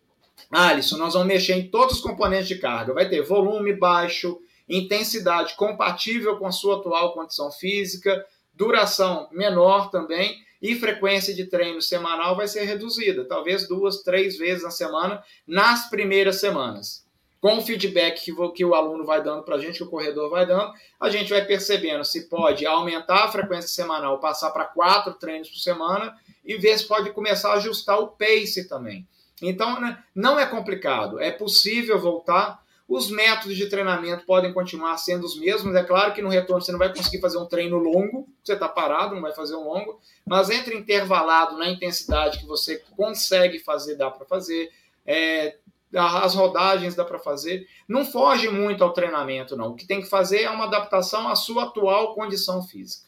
[0.50, 2.92] Alisson, nós vamos mexer em todos os componentes de carga.
[2.92, 4.38] Vai ter volume baixo,
[4.68, 11.80] intensidade compatível com a sua atual condição física, duração menor também e frequência de treino
[11.80, 17.06] semanal vai ser reduzida, talvez duas, três vezes na semana, nas primeiras semanas.
[17.40, 20.28] Com o feedback que, que o aluno vai dando para a gente, que o corredor
[20.28, 25.14] vai dando, a gente vai percebendo se pode aumentar a frequência semanal, passar para quatro
[25.14, 29.06] treinos por semana e ver se pode começar a ajustar o pace também.
[29.40, 35.24] Então, né, não é complicado, é possível voltar os métodos de treinamento podem continuar sendo
[35.24, 35.74] os mesmos.
[35.74, 38.68] É claro que no retorno você não vai conseguir fazer um treino longo, você está
[38.68, 43.96] parado, não vai fazer um longo, mas entre intervalado na intensidade que você consegue fazer,
[43.96, 44.70] dá para fazer.
[45.04, 45.56] É,
[45.94, 47.66] as rodagens dá para fazer.
[47.88, 49.68] Não foge muito ao treinamento, não.
[49.70, 53.06] O que tem que fazer é uma adaptação à sua atual condição física.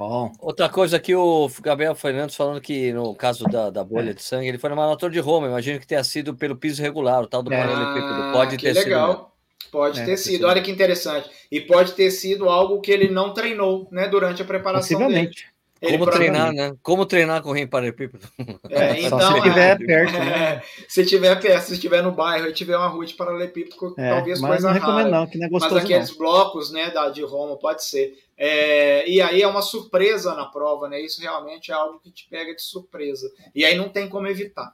[0.00, 0.32] Bom.
[0.40, 4.14] Outra coisa aqui, o Gabriel Fernandes falando que no caso da, da bolha é.
[4.14, 5.46] de sangue, ele foi na maratona de Roma.
[5.46, 7.58] Imagino que tenha sido pelo piso regular, o tal do é.
[7.58, 8.32] paralelepípedo.
[8.32, 9.12] Pode que ter legal.
[9.12, 9.26] sido.
[9.70, 11.28] Pode é, ter sido, olha que interessante.
[11.52, 15.32] E pode ter sido algo que ele não treinou né, durante a preparação dele.
[15.80, 16.76] Ele Como treinar, né?
[16.82, 18.28] Como treinar com o paralelepípedo?
[18.68, 20.12] É, então, se tiver perto.
[20.12, 20.30] Né?
[20.30, 24.10] É, se tiver perto, se estiver no bairro e tiver uma rua de paralelepípedo, é,
[24.10, 25.08] talvez coisa não rara.
[25.08, 26.18] Não, que não é gostoso, mas aqueles não.
[26.18, 28.12] blocos né, da, de Roma, pode ser.
[28.36, 31.00] É, e aí é uma surpresa na prova, né?
[31.00, 33.30] Isso realmente é algo que te pega de surpresa.
[33.54, 34.72] E aí não tem como evitar.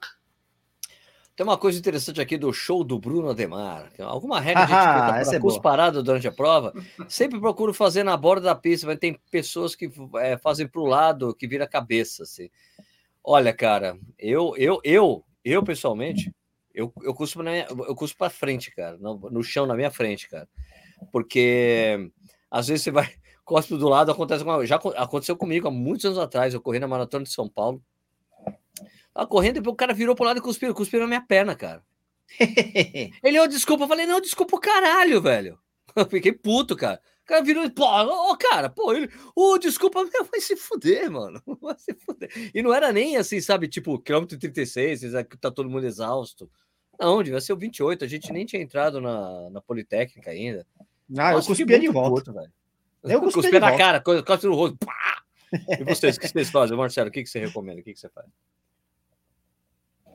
[1.37, 3.93] Tem uma coisa interessante aqui do show do Bruno Ademar.
[3.99, 6.73] Alguma regra de etiqueta para é parado durante a prova?
[7.11, 10.87] Sempre procuro fazer na borda da pista, mas tem pessoas que é, fazem para o
[10.87, 12.23] lado, que vira cabeça.
[12.23, 12.49] Assim.
[13.23, 16.35] Olha, cara, eu, eu, eu, eu pessoalmente,
[16.73, 20.49] eu, eu custo eu custo para frente, cara, no, no chão na minha frente, cara,
[21.13, 22.11] porque
[22.51, 23.13] às vezes você vai
[23.45, 27.25] cospe do lado, acontece já aconteceu comigo há muitos anos atrás, eu corri na maratona
[27.25, 27.83] de São Paulo
[29.17, 31.83] Tava correndo e o cara virou pro lado e cuspiu, cuspiu na minha perna, cara.
[33.25, 33.85] Ele, oh, desculpa.
[33.85, 35.59] Eu falei, não, desculpa o caralho, velho.
[35.97, 37.01] Eu fiquei puto, cara.
[37.23, 41.11] O cara virou e, pô, ô, cara, pô, ele, ô, desculpa, meu, vai se fuder,
[41.11, 41.43] mano.
[41.61, 42.31] Vai se fuder.
[42.55, 46.49] E não era nem assim, sabe, tipo, quilômetro 36, que tá todo mundo exausto.
[47.01, 50.65] Não, devia ser o 28, a gente nem tinha entrado na, na Politécnica ainda.
[51.19, 52.33] Ah, eu cuspia de volta.
[52.33, 52.53] velho.
[53.03, 54.03] eu cuspia na volta.
[54.03, 55.23] cara, cospe no rosto, pá!
[55.81, 57.09] E vocês, o que vocês fazem, Marcelo?
[57.09, 57.81] O que, que você recomenda?
[57.81, 58.27] O que, que você faz?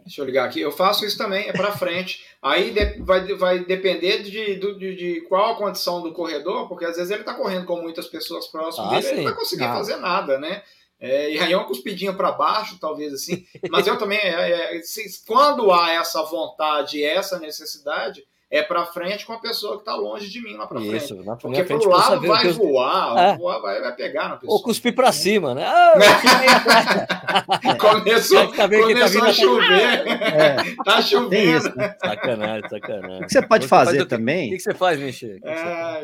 [0.06, 0.60] Deixa eu ligar aqui.
[0.60, 2.24] Eu faço isso também, é para frente.
[2.41, 6.95] Aí de, vai, vai depender de, de, de, qual a condição do corredor, porque às
[6.95, 9.10] vezes ele está correndo com muitas pessoas próximas ah, dele, sim.
[9.10, 9.74] ele não vai conseguir ah.
[9.74, 10.64] fazer nada, né?
[10.99, 13.43] É, e aí é uma cuspidinha para baixo, talvez assim.
[13.72, 19.26] Mas eu também, é, é, se, quando há essa vontade, essa necessidade, é para frente
[19.26, 20.97] com a pessoa que está longe de mim lá para frente.
[20.97, 23.38] Isso, na Porque para o lado vai voar, é.
[23.38, 24.58] voar vai, vai, pegar na pessoa.
[24.58, 25.64] Ou cuspir para cima, né?
[25.66, 25.93] Ah,
[27.80, 30.08] começou tá começou tá a chover.
[30.08, 30.56] É.
[30.84, 31.58] tá chovendo.
[31.58, 31.95] Isso, né?
[31.97, 33.24] Sacanagem, sacanagem.
[33.24, 34.49] O que você pode fazer faz também?
[34.49, 35.39] O que você faz, Michel?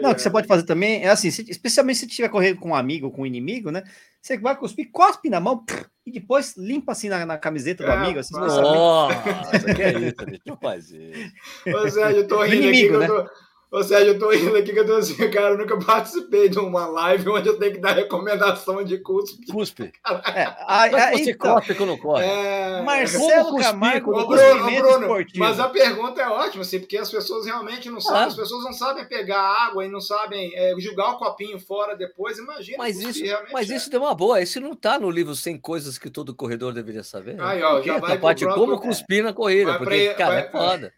[0.01, 2.75] Não, o que você pode fazer também é assim, especialmente se estiver correndo com um
[2.75, 3.83] amigo ou com um inimigo, né?
[4.27, 5.63] Você vai cuspir, cospe na mão
[6.05, 8.19] e depois limpa assim na, na camiseta do é, amigo.
[8.19, 11.31] Assim, nossa, que é isso, deixa eu fazer.
[11.65, 13.17] Ô, Sérgio, eu tô rindo inimigo, aqui, né?
[13.17, 13.31] eu tô,
[13.69, 16.57] Ô Sérgio, eu tô indo aqui que eu tô assim, cara, eu nunca participei de
[16.57, 19.45] uma live onde eu tenho que dar recomendação de cuspe.
[19.51, 19.91] Cuspe.
[20.33, 22.23] É, aí, aí, você então, cospe quando corre.
[22.25, 22.81] É...
[22.81, 27.89] Marcelo Camargo, o Bruno, Bruno mas a pergunta é ótima, assim, porque as pessoas realmente
[27.89, 28.27] não sabem, ah.
[28.27, 32.37] as pessoas não sabem pegar água e não sabem é, jogar o copinho fora depois,
[32.37, 32.77] imagina.
[32.77, 33.75] Mas isso, mas é.
[33.75, 37.03] isso deu uma boa, isso não tá no livro 100 coisas que todo corredor deveria
[37.03, 37.41] saber.
[37.41, 40.49] Aí, ó, já vai a parte de como cuspir na corrida, porque, cara, vai, é
[40.51, 40.93] foda.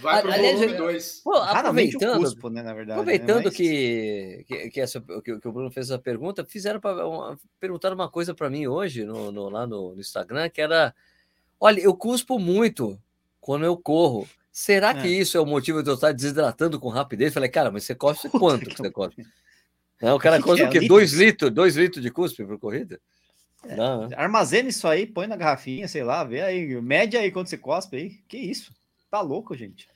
[0.00, 1.22] Vai pro Aliás, volume 2.
[1.48, 3.44] Aproveitando, cuspo, né, na verdade, aproveitando né?
[3.44, 3.56] Mas...
[3.56, 7.94] que, que, que, essa, que, que, o Bruno fez essa pergunta, fizeram pra, uma, perguntaram
[7.94, 10.94] uma coisa para mim hoje no, no, lá no, no, Instagram, que era:
[11.60, 12.98] olha, eu cuspo muito
[13.40, 14.26] quando eu corro.
[14.50, 15.02] Será é.
[15.02, 17.28] que isso é o motivo de eu estar desidratando com rapidez?
[17.28, 19.26] Eu falei, cara, mas você cospe quanto que você cospe?
[20.00, 20.86] Não, o cara cospe o quê?
[20.86, 23.00] Dois litros, dois litros de cuspe por corrida?
[23.64, 24.16] É, Não, né?
[24.16, 27.96] Armazena isso aí, põe na garrafinha, sei lá, vê aí, mede aí quando você cospe
[27.96, 28.10] aí.
[28.28, 28.72] Que isso?
[29.12, 29.86] Tá louco, gente.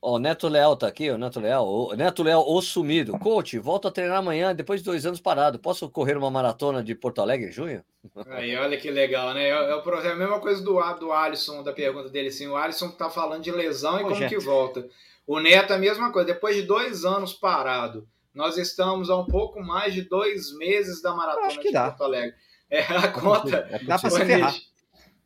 [0.00, 1.66] Ó, o Neto Leal tá aqui, o Neto Leal.
[1.66, 3.18] O Neto Leal, o sumido.
[3.18, 5.58] Coach, volto a treinar amanhã, depois de dois anos parado.
[5.58, 7.84] Posso correr uma maratona de Porto Alegre em junho?
[8.30, 9.48] Aí, olha que legal, né?
[9.48, 12.46] É, é, é a mesma coisa do, do Alisson, da pergunta dele, assim.
[12.46, 14.28] O Alisson tá falando de lesão e como gente.
[14.32, 14.88] que volta.
[15.26, 16.32] O Neto é a mesma coisa.
[16.32, 21.12] Depois de dois anos parado, nós estamos a um pouco mais de dois meses da
[21.12, 21.88] maratona de dá.
[21.88, 22.36] Porto Alegre.
[22.70, 23.68] É, a conta...
[23.84, 24.54] Dá pra se ferrar.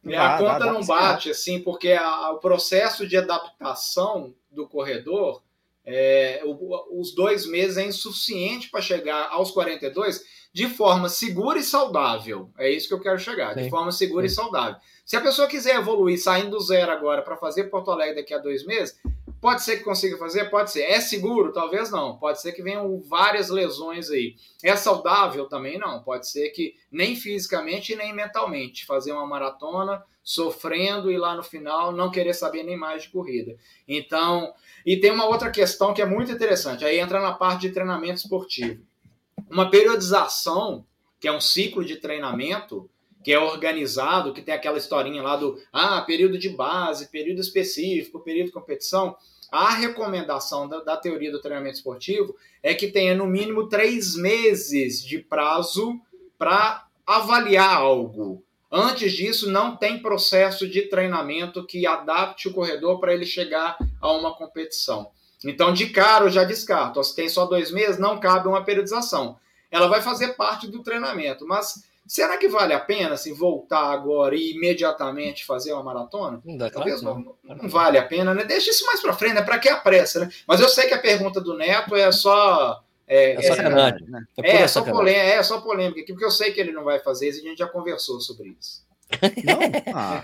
[0.07, 4.66] É, a conta dá, dá não bate, assim, porque a, o processo de adaptação do
[4.66, 5.42] corredor,
[5.84, 11.62] é, o, os dois meses é insuficiente para chegar aos 42 de forma segura e
[11.62, 12.50] saudável.
[12.59, 13.64] É isso que eu quero chegar, Sim.
[13.64, 14.32] de forma segura Sim.
[14.32, 14.76] e saudável.
[15.05, 18.38] Se a pessoa quiser evoluir saindo do zero agora para fazer Porto Alegre daqui a
[18.38, 18.98] dois meses,
[19.43, 20.45] Pode ser que consiga fazer?
[20.51, 20.82] Pode ser.
[20.82, 21.53] É seguro?
[21.53, 22.16] Talvez não.
[22.16, 24.36] Pode ser que venham várias lesões aí.
[24.62, 25.49] É saudável?
[25.49, 26.01] Também não.
[26.01, 28.86] Pode ser que nem fisicamente nem mentalmente.
[28.86, 33.57] Fazer uma maratona sofrendo e lá no final não querer saber nem mais de corrida.
[33.88, 34.55] Então,
[34.86, 36.84] e tem uma outra questão que é muito interessante.
[36.84, 38.80] Aí entra na parte de treinamento esportivo.
[39.51, 40.86] Uma periodização,
[41.18, 42.88] que é um ciclo de treinamento,
[43.24, 48.20] que é organizado, que tem aquela historinha lá do ah, período de base, período específico,
[48.20, 49.16] período de competição.
[49.53, 55.05] A recomendação da, da, teoria do treinamento esportivo é que tenha no mínimo três meses
[55.05, 56.00] de prazo
[56.38, 58.42] para avaliar algo.
[58.70, 64.11] Antes disso, não tem processo de treinamento que adapte o corredor para ele chegar a
[64.11, 65.11] uma competição.
[65.44, 67.05] Então, de cara, eu já descarto.
[67.05, 69.38] Se tem só dois meses, não cabe uma periodização.
[69.70, 74.34] Ela vai fazer parte do treinamento, mas Será que vale a pena assim, voltar agora
[74.34, 76.40] e imediatamente fazer uma maratona?
[76.44, 77.36] Não dá, Talvez não.
[77.42, 78.44] Não, não, vale a pena, né?
[78.44, 79.42] Deixa isso mais para frente, né?
[79.42, 80.28] Para que a pressa, né?
[80.46, 82.82] Mas eu sei que a pergunta do Neto é só.
[83.07, 84.24] É, é sacanagem, né?
[84.42, 86.98] É, é, só polêmica, é só polêmica aqui, porque eu sei que ele não vai
[86.98, 88.82] fazer isso e a gente já conversou sobre isso.
[89.94, 90.22] Ah.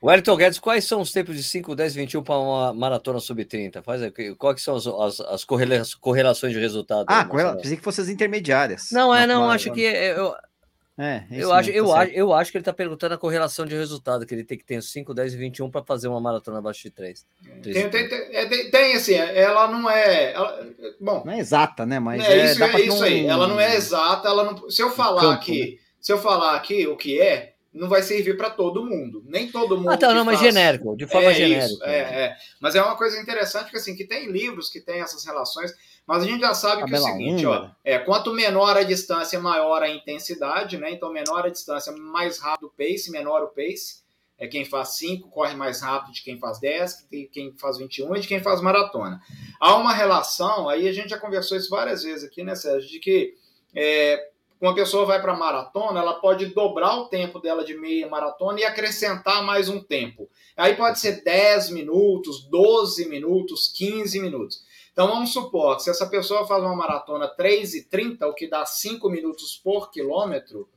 [0.00, 3.82] o Wellington Guedes, quais são os tempos de 5, 10, 21 para uma maratona sub-30?
[3.82, 4.02] Faz
[4.36, 5.44] quais são as, as, as
[5.94, 7.06] correlações de resultado?
[7.08, 7.56] Ah, correla...
[7.56, 8.88] pensei que fossem as intermediárias.
[8.92, 10.34] Não, é, não, acho que é, eu,
[10.98, 13.74] é, eu, acho, eu, tá acho, eu acho que ele está perguntando a correlação de
[13.74, 16.82] resultado, que ele tem que ter 5, 10 e 21 para fazer uma maratona abaixo
[16.82, 17.26] de 3.
[17.62, 20.32] Tem, tem, tem, tem, tem, assim, ela não é.
[20.32, 20.66] Ela,
[21.00, 21.98] bom, não é exata, né?
[21.98, 23.02] Mas é, é isso, é isso um...
[23.02, 23.26] aí.
[23.26, 24.70] Ela não é exata, ela não.
[24.70, 25.78] Se eu falar campo, aqui, né?
[26.00, 29.22] se eu falar aqui o que é, não vai servir para todo mundo.
[29.26, 29.90] Nem todo mundo.
[29.90, 30.52] Ah, tá, não, mas faz...
[30.52, 31.66] genérico, de forma é genérica.
[31.66, 32.36] Isso, é, é.
[32.60, 35.72] Mas é uma coisa interessante que assim, que tem livros que tem essas relações.
[36.06, 39.38] Mas a gente já sabe que é o seguinte, ó, é, quanto menor a distância,
[39.38, 40.90] maior a intensidade, né?
[40.90, 44.00] Então, menor a distância, mais rápido o pace, menor o pace.
[44.36, 48.16] É quem faz 5 corre mais rápido de quem faz 10, de quem faz 21
[48.16, 49.20] e de quem faz maratona.
[49.60, 52.98] há uma relação, aí a gente já conversou isso várias vezes aqui, né, Sérgio, de
[52.98, 53.34] que
[53.76, 54.29] é,
[54.60, 58.64] uma pessoa vai para maratona, ela pode dobrar o tempo dela de meia maratona e
[58.64, 60.28] acrescentar mais um tempo.
[60.56, 64.62] Aí pode ser 10 minutos, 12 minutos, 15 minutos.
[64.92, 68.46] Então vamos supor que se essa pessoa faz uma maratona 3 e 30, o que
[68.46, 70.68] dá 5 minutos por quilômetro,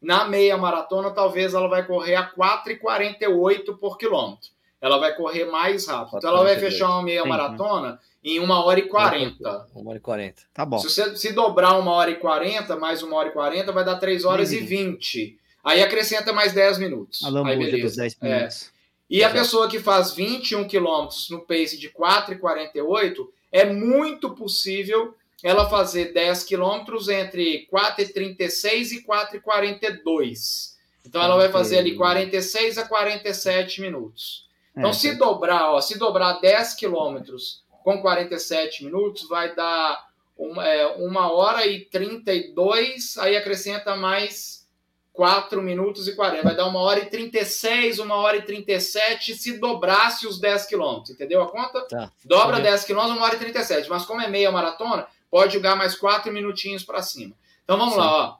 [0.00, 4.50] na meia maratona talvez ela vai correr a 4,48 por quilômetro.
[4.80, 6.18] Ela vai correr mais rápido.
[6.18, 9.68] Então ela vai fechar uma meia maratona em uma hora e quarenta.
[9.74, 10.42] Uma hora e quarenta.
[10.52, 10.78] Tá bom.
[10.80, 13.96] Se você se dobrar uma hora e quarenta, mais uma hora e quarenta, vai dar
[13.96, 15.38] três horas e vinte.
[15.62, 17.24] Aí acrescenta mais 10 minutos.
[17.24, 18.28] A lambuja dos 10 É.
[18.36, 18.70] minutos.
[19.08, 25.68] E a pessoa que faz 21 quilômetros no pace de 4,48, é muito possível ela
[25.68, 30.74] fazer 10 quilômetros entre 4,36 e 4,42.
[31.04, 34.46] Então ela vai fazer ali 46 a 47 minutos.
[34.76, 40.66] Então, É, se dobrar, ó, se dobrar 10 quilômetros com 47 minutos, vai dar uma,
[40.66, 44.66] é, uma hora e 32, aí acrescenta mais
[45.12, 46.42] 4 minutos e 40.
[46.42, 51.10] Vai dar uma hora e 36, uma hora e 37, se dobrasse os 10 quilômetros.
[51.10, 51.80] Entendeu a conta?
[51.82, 52.10] Tá.
[52.24, 52.70] Dobra Entendi.
[52.70, 53.88] 10 quilômetros, uma hora e 37.
[53.88, 57.36] Mas como é meia maratona, pode jogar mais 4 minutinhos para cima.
[57.62, 58.00] Então vamos Sim.
[58.00, 58.36] lá, ó.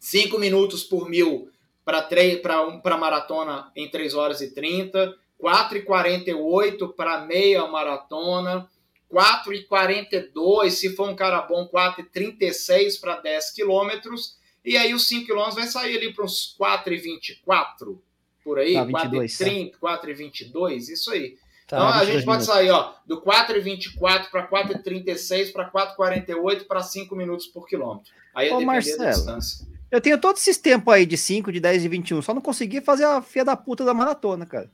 [0.00, 1.48] 5 minutos por mil
[1.84, 5.14] para maratona em 3 horas e 30.
[5.40, 8.68] 4,48 para meia maratona,
[9.12, 15.56] 4,42 se for um cara bom, 4,36 para 10 quilômetros, e aí os 5 quilômetros
[15.56, 17.98] vai sair ali para uns 4,24
[18.44, 21.36] por aí, Tá, 22, 4,30, 4,22, isso aí.
[21.66, 22.46] Tá, então a 22 gente pode minutos.
[22.46, 28.12] sair ó, do 4,24 para 4,36 para 4,48 para 5 minutos por quilômetro.
[28.34, 29.66] Aí é Ô, depender da Marcelo, distância.
[29.90, 32.22] Eu tenho todos esses tempos aí de 5, de 10 e 21.
[32.22, 34.70] Só não consegui fazer a fia da puta da maratona, cara.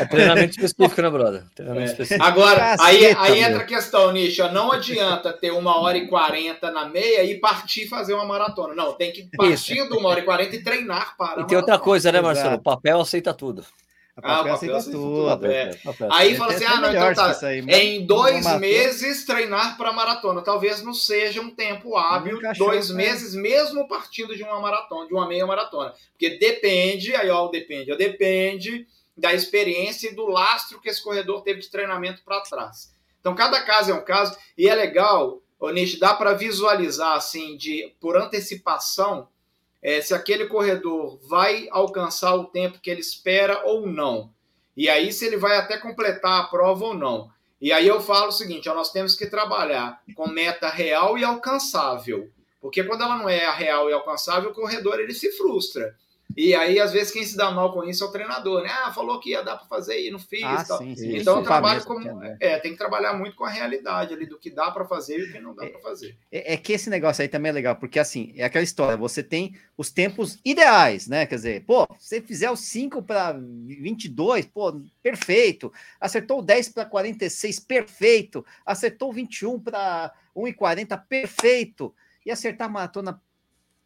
[0.00, 1.42] É treinamento específico, né, brother?
[1.54, 1.92] Treinamento É.
[1.92, 2.24] específico.
[2.24, 4.42] Agora, Caceta, aí, aí entra a questão, Nicho.
[4.44, 8.74] ó, Não adianta ter uma hora e quarenta na meia e partir fazer uma maratona.
[8.74, 11.42] Não, tem que partir de uma hora e quarenta e treinar para.
[11.42, 11.78] E tem outra maratona.
[11.78, 12.34] coisa, né, Exato.
[12.34, 12.56] Marcelo?
[12.56, 13.64] O papel aceita tudo.
[14.16, 15.30] A Ah, papel o aceita papel aceita tudo.
[15.36, 15.74] tudo, é.
[15.76, 16.08] Papel.
[16.12, 17.46] Aí Tem fala assim: ah, não, então melhores tá.
[17.48, 20.40] aí, Em dois uma maratona- meses treinar para maratona.
[20.42, 22.96] Talvez não seja um tempo hábil, Encaixou, dois né?
[22.96, 25.92] meses, mesmo partindo de uma maratona, de uma meia maratona.
[26.12, 31.42] Porque depende, aí ó, depende, ó, depende da experiência e do lastro que esse corredor
[31.42, 32.92] teve de treinamento para trás.
[33.20, 37.56] Então, cada caso é um caso, e é legal, ô, Nish, dá para visualizar assim,
[37.56, 39.28] de por antecipação,
[39.82, 44.30] é, se aquele corredor vai alcançar o tempo que ele espera ou não.
[44.76, 47.30] E aí, se ele vai até completar a prova ou não.
[47.60, 51.24] E aí eu falo o seguinte: ó, nós temos que trabalhar com meta real e
[51.24, 52.30] alcançável.
[52.60, 55.96] Porque quando ela não é real e alcançável, o corredor ele se frustra.
[56.34, 58.70] E aí, às vezes, quem se dá mal com isso é o treinador, né?
[58.70, 60.42] Ah, falou que ia dar para fazer e não fiz.
[60.42, 60.78] Ah, tal.
[60.78, 61.16] sim, sim.
[61.16, 62.00] Então, Isso trabalho como.
[62.00, 62.36] que é.
[62.40, 65.24] É, tem que trabalhar muito com a realidade ali do que dá para fazer e
[65.24, 66.16] o que não dá para fazer.
[66.30, 69.22] É, é que esse negócio aí também é legal, porque assim, é aquela história, você
[69.22, 71.26] tem os tempos ideais, né?
[71.26, 75.72] Quer dizer, pô, se você fizer o 5 para 22, pô, perfeito.
[76.00, 78.44] Acertou o 10 para 46, perfeito.
[78.64, 81.94] Acertou o 21 para 1,40, perfeito.
[82.24, 83.22] E acertar a maratona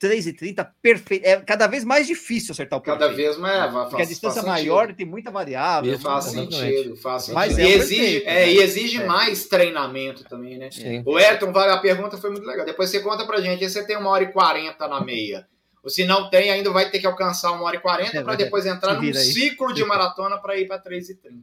[0.01, 1.27] 3,30, perfeito.
[1.27, 3.27] É cada vez mais difícil acertar o Cada perfeito.
[3.29, 3.73] vez mais.
[3.73, 4.97] Faz, Porque a distância faz maior sentido.
[4.97, 5.93] tem muita variável.
[5.93, 7.35] Isso, Faz sentido, faz sentido.
[7.35, 8.53] Mas e, é o exige, perfeito, é, né?
[8.53, 9.07] e exige É.
[9.07, 10.71] mais treinamento também, né?
[10.71, 11.03] Sim.
[11.05, 12.65] O Ayrton, vale a pergunta foi muito legal.
[12.65, 13.63] Depois você conta pra gente.
[13.63, 15.47] Aí você tem uma hora e quarenta na meia.
[15.83, 18.35] Ou se não tem, ainda vai ter que alcançar uma hora e quarenta É, para
[18.35, 19.15] depois entrar num aí.
[19.15, 21.41] ciclo de maratona para ir para 3,30.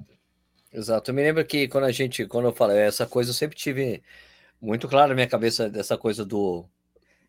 [0.73, 1.09] Exato.
[1.11, 4.01] Eu me lembro que quando a gente, quando eu falei essa coisa, eu sempre tive
[4.61, 6.65] muito claro na minha cabeça dessa coisa do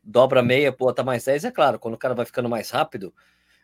[0.09, 1.45] dobra meia, pô, tá mais 10.
[1.45, 3.13] É claro, quando o cara vai ficando mais rápido,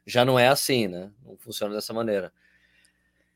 [0.06, 1.10] já não é assim, né?
[1.24, 2.32] Não funciona dessa maneira.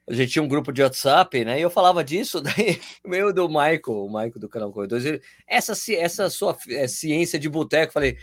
[0.07, 1.59] A gente tinha um grupo de WhatsApp, né?
[1.59, 5.23] E eu falava disso, daí o meu do Michael, o Michael do canal Corredores, ele,
[5.47, 8.19] essa, essa sua é, ciência de boteco, falei,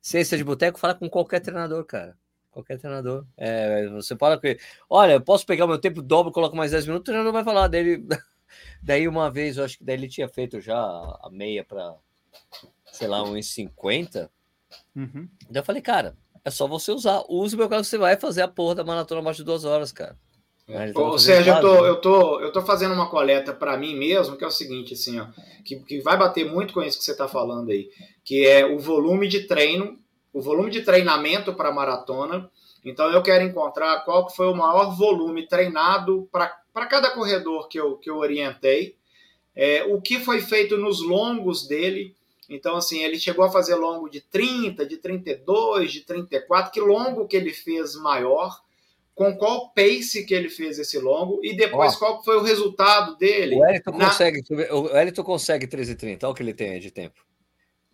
[0.00, 2.16] ciência de boteco, fala com qualquer treinador, cara.
[2.52, 3.26] Qualquer treinador.
[3.36, 6.70] É, você fala com ele, olha, eu posso pegar o meu tempo, dobro, coloco mais
[6.72, 8.06] 10 minutos, o treinador vai falar dele.
[8.82, 11.94] Daí uma vez, eu acho que daí ele tinha feito já a meia para,
[12.92, 14.30] sei lá, uns 50.
[14.94, 15.28] Uhum.
[15.48, 17.22] Daí eu falei, cara, é só você usar.
[17.28, 19.92] Use o meu carro, você vai fazer a porra da maratona abaixo de duas horas,
[19.92, 20.16] cara.
[20.66, 21.88] Tava Ou seja, eu tô, né?
[21.88, 25.18] eu, tô, eu tô fazendo uma coleta para mim mesmo, que é o seguinte, assim,
[25.18, 25.26] ó,
[25.64, 27.90] que, que vai bater muito com isso que você está falando aí,
[28.24, 29.98] que é o volume de treino,
[30.32, 32.48] o volume de treinamento para maratona.
[32.84, 37.96] Então eu quero encontrar qual foi o maior volume treinado para cada corredor que eu,
[37.96, 38.96] que eu orientei,
[39.54, 42.14] é, o que foi feito nos longos dele.
[42.50, 47.28] Então, assim, ele chegou a fazer longo de 30, de 32, de 34, que longo
[47.28, 48.60] que ele fez maior
[49.14, 53.16] com qual pace que ele fez esse longo e depois Ó, qual foi o resultado
[53.16, 53.54] dele.
[53.54, 54.06] O Elton na...
[54.06, 54.42] consegue,
[54.72, 57.20] o consegue 13,30, olha o que ele tem de tempo.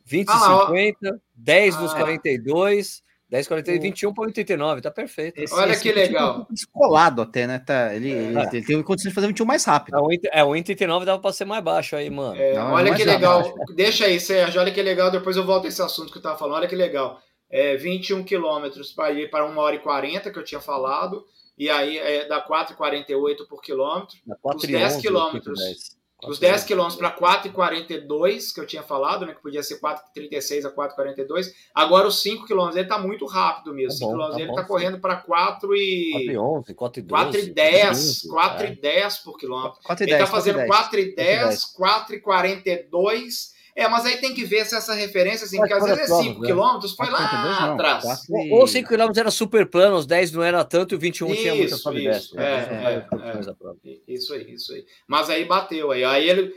[0.04, 5.38] 20 ah, 50, 10 ah, nos 42, 10, 42, 21 para 89, tá perfeito.
[5.38, 6.46] Esse, olha esse que legal.
[6.48, 7.58] Descolado até, né?
[7.58, 8.16] Tá, ele, é.
[8.16, 9.96] ele, ele tem condições de fazer 21 mais rápido.
[10.32, 12.40] É, o 1,39 dava para ser mais baixo aí, mano.
[12.40, 13.42] É, Não, olha que legal.
[13.42, 13.74] Baixo.
[13.74, 15.10] Deixa aí, Sérgio, olha que legal.
[15.10, 16.56] Depois eu volto a esse assunto que eu tava falando.
[16.56, 17.20] Olha que legal.
[17.50, 21.24] É, 21 quilômetros para ir para 1 hora e 40, que eu tinha falado
[21.58, 24.16] e aí é, dá 4,48 por quilômetro.
[24.42, 25.95] Os 10 quilômetros.
[26.24, 29.34] Os 10 quilômetros para 4,42, que eu tinha falado, né?
[29.34, 31.52] Que podia ser 4,36 a 4,42.
[31.74, 33.90] Agora os 5 quilômetros, ele está muito rápido mesmo.
[33.90, 36.34] Tá 5 quilômetros, tá ele está correndo para 4 e...
[36.34, 39.78] 4,11, 4,10, 4,10 por quilômetro.
[39.84, 45.44] 4, ele está fazendo 4,10, 4,42 é, mas aí tem que ver se essa referência,
[45.44, 46.88] assim, porque às vezes é 5 km, né?
[46.96, 48.04] foi lá atrás.
[48.50, 51.42] Ou 5 km era super plano, os 10 não era tanto e o 21 isso,
[51.42, 53.06] tinha muita sobe isso, é, é,
[53.84, 54.82] é, isso aí, isso aí.
[55.06, 56.02] Mas aí bateu aí.
[56.04, 56.54] Aí ele.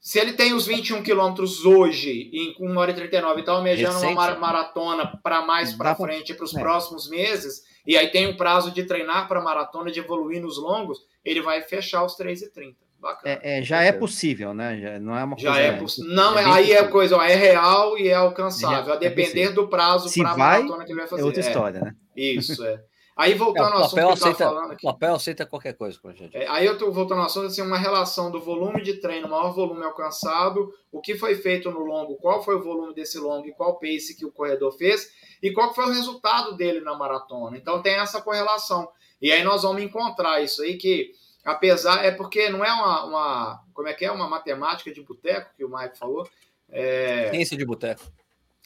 [0.00, 3.94] Se ele tem os 21 quilômetros hoje, em 1 hora e 39, e está almejando
[3.94, 6.58] Recente, uma maratona para mais para frente, para os é.
[6.58, 10.98] próximos meses, e aí tem o prazo de treinar para maratona, de evoluir nos longos,
[11.24, 12.74] ele vai fechar os 3,30.
[13.02, 13.40] Bacana.
[13.42, 14.78] É, é, já é possível, né?
[14.80, 15.66] Já não é uma já coisa.
[15.66, 16.14] Já é possível.
[16.14, 16.84] Não, é, é aí possível.
[16.84, 20.84] é coisa, ó, é real e é alcançável, a depender do prazo para a maratona
[20.84, 21.22] que ele vai fazer.
[21.22, 21.94] É outra história, né?
[22.16, 22.80] Isso, é.
[23.16, 24.86] Aí voltando ao assunto que aceita, falando aqui.
[24.86, 26.34] O papel aceita qualquer coisa com a gente.
[26.34, 29.52] É, aí eu estou voltando ao assunto, assim, uma relação do volume de treino, maior
[29.52, 33.52] volume alcançado, o que foi feito no longo, qual foi o volume desse longo e
[33.52, 35.10] qual pace que o corredor fez,
[35.42, 37.56] e qual foi o resultado dele na maratona.
[37.56, 38.88] Então tem essa correlação.
[39.20, 41.10] E aí nós vamos encontrar isso aí que
[41.44, 45.50] apesar, é porque não é uma, uma como é que é, uma matemática de boteco,
[45.56, 46.28] que o Mike falou.
[46.70, 47.30] É...
[47.30, 48.02] Ciência de boteco.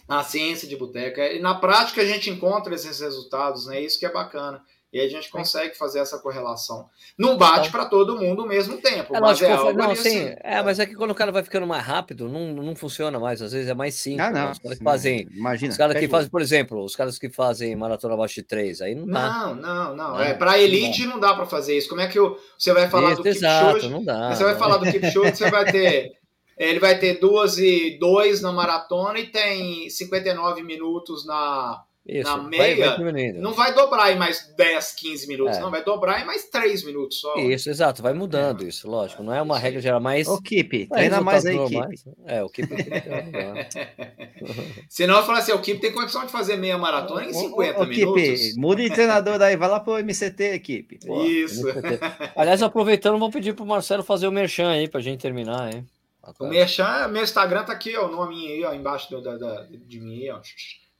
[0.08, 1.20] A ciência de boteco.
[1.20, 3.80] E na prática a gente encontra esses resultados, né?
[3.80, 4.62] Isso que é bacana.
[4.96, 6.88] E aí a gente consegue fazer essa correlação.
[7.18, 9.14] Não bate então, para todo mundo ao mesmo tempo.
[9.14, 10.36] É, mas é algo não, sim, assim.
[10.40, 13.42] é, mas é que quando o cara vai ficando mais rápido, não, não funciona mais.
[13.42, 14.26] Às vezes é mais simples.
[14.26, 14.46] Ah, não.
[14.46, 14.52] Né?
[14.52, 15.28] Os caras que fazem.
[15.30, 15.70] Imagina.
[15.70, 18.94] Os caras que fazem, por exemplo, os caras que fazem maratona abaixo de 3, aí
[18.94, 19.28] não dá.
[19.28, 20.18] Não, não, não.
[20.18, 21.90] É, é para elite não, não dá para fazer isso.
[21.90, 23.92] Como é que eu, você vai falar isso, do exato, Kipchoge?
[23.92, 26.12] Não dá, você vai falar do Kipchoge, você vai ter.
[26.56, 32.40] Ele vai ter 2 e 2 na maratona e tem 59 minutos na isso, na
[32.40, 35.60] meia, vai, vai não vai dobrar em mais 10, 15 minutos, é.
[35.60, 37.34] não, vai dobrar em mais 3 minutos só.
[37.36, 38.68] Isso, exato, vai mudando é.
[38.68, 39.24] isso, lógico.
[39.24, 40.28] Não é uma regra geral, mas.
[40.28, 41.96] O Keep, treina mais a equipe.
[42.24, 42.68] É, o Keep.
[44.88, 47.82] Senão eu falo assim: o Keep tem condição de fazer meia maratona em 50 o,
[47.82, 48.22] o, minutos.
[48.22, 51.00] Keep, muda de treinador aí, vai lá pro MCT, equipe.
[51.04, 51.66] Pô, isso.
[51.66, 51.98] MCT.
[52.36, 55.84] Aliás, aproveitando, vamos pedir pro Marcelo fazer o merchan aí pra gente terminar, hein?
[56.38, 59.66] O merchan, meu Instagram tá aqui, ó, o nome aí, ó, embaixo do, da, da,
[59.70, 60.40] de mim, ó.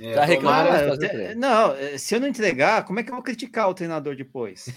[0.00, 0.98] É, tá reclamando.
[1.36, 4.68] Não, eh, se eu não entregar, como é que eu vou criticar o treinador depois?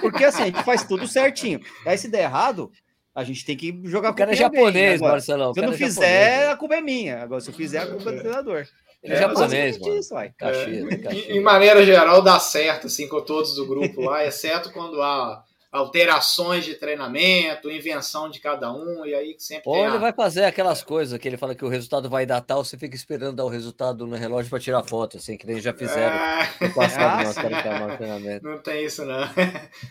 [0.00, 1.60] Porque assim, a gente faz tudo certinho.
[1.84, 2.72] Aí se der errado,
[3.14, 5.52] a gente tem que jogar com o cara é japonês, agora, Marcelão.
[5.52, 7.22] Se eu não é fizer, japonês, a culpa é minha.
[7.22, 8.66] Agora, se eu fizer, a culpa é do treinador.
[9.02, 9.98] Ele é, é japonês, mano.
[9.98, 11.28] Isso, Caxias, é, Caxias.
[11.28, 15.44] Em, em, maneira geral, dá certo, assim, com todos do grupo lá, exceto quando há
[15.74, 19.64] alterações de treinamento, invenção de cada um, e aí sempre.
[19.66, 19.98] Ou ele a...
[19.98, 22.94] vai fazer aquelas coisas que ele fala que o resultado vai dar tal, você fica
[22.94, 26.48] esperando dar o resultado no relógio para tirar foto, assim, que nem já fizeram ah,
[26.62, 29.24] no passado, ah, Não tem isso, não.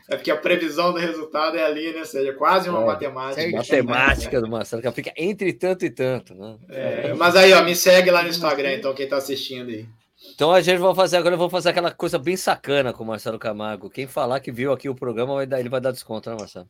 [0.10, 1.99] É porque a previsão do resultado é ali, né?
[1.99, 3.51] Ou seja, quase uma é, matemática.
[3.51, 6.55] Matemática do Marcelo, que fica entre tanto e tanto, né?
[6.69, 9.85] É, mas aí, ó, me segue lá no Instagram, então, quem tá assistindo aí.
[10.32, 13.08] Então a gente vai fazer agora, eu vou fazer aquela coisa bem sacana com o
[13.08, 13.90] Marcelo Camargo.
[13.90, 16.70] Quem falar que viu aqui o programa, vai dar, ele vai dar desconto, né, Marcelo?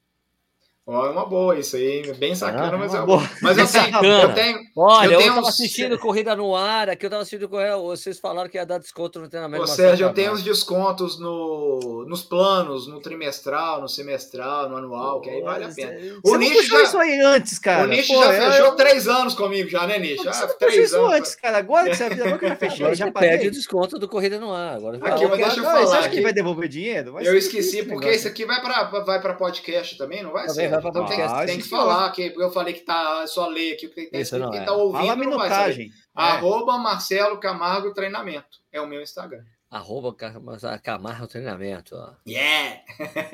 [0.86, 3.08] Ó, é uma boa isso aí, bem sacana, ah, mas, eu,
[3.42, 4.60] mas eu, tenho, eu tenho.
[4.76, 5.48] Olha, eu, tenho eu tava uns...
[5.48, 9.18] assistindo Corrida no Ar, aqui eu tava assistindo Corrida, vocês falaram que ia dar desconto
[9.22, 9.62] no treinamento.
[9.62, 15.22] Ou seja, eu tenho os descontos no, nos planos, no trimestral, no semestral, no anual,
[15.22, 15.94] que aí vale a pena.
[16.22, 17.86] O Você Nish já, isso aí antes, cara.
[17.86, 18.76] O Nish Pô, já fechou eu...
[18.76, 20.18] três anos comigo já, né, Nish?
[20.18, 21.14] Você ah, não três isso anos.
[21.14, 21.60] antes, cara.
[21.60, 24.76] Agora que você eu fechei, já pede o desconto do Corrida no Ar.
[24.76, 25.86] Agora aqui, mas deixa eu falar.
[25.86, 27.18] Você acha que vai devolver dinheiro?
[27.22, 30.73] eu esqueci, porque isso aqui vai para vai podcast também, não vai ser?
[31.46, 34.52] Tem que falar, que eu falei que tá só ler aqui, porque tem Isso, não,
[34.52, 34.64] quem é.
[34.64, 35.50] tá ouvindo Fala não vai
[36.16, 36.22] É.
[36.22, 38.60] Arroba Marcelo Camargo Treinamento.
[38.72, 39.44] É o meu Instagram.
[39.74, 40.16] Arroba
[40.84, 41.96] Camargo Treinamento.
[41.96, 42.14] Ó.
[42.28, 42.84] Yeah!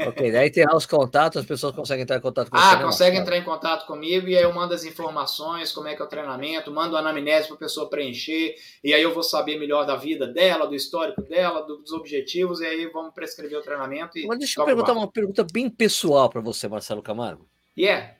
[0.07, 2.75] ok, daí tem lá os contatos, as pessoas conseguem entrar em contato com ah, você.
[2.75, 6.01] Ah, conseguem entrar em contato comigo e aí eu mando as informações, como é que
[6.01, 9.59] é o treinamento, mando a anamnese para a pessoa preencher, e aí eu vou saber
[9.59, 14.17] melhor da vida dela, do histórico dela, dos objetivos, e aí vamos prescrever o treinamento.
[14.17, 17.49] E Mas deixa eu perguntar uma pergunta bem pessoal para você, Marcelo Camargo.
[17.77, 18.15] Yeah.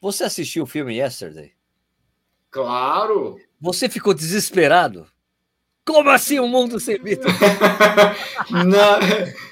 [0.00, 1.52] Você assistiu o filme Yesterday?
[2.50, 3.38] Claro!
[3.60, 5.06] Você ficou desesperado?
[5.86, 7.34] Como assim o um mundo sem Beatles?
[8.50, 8.98] não,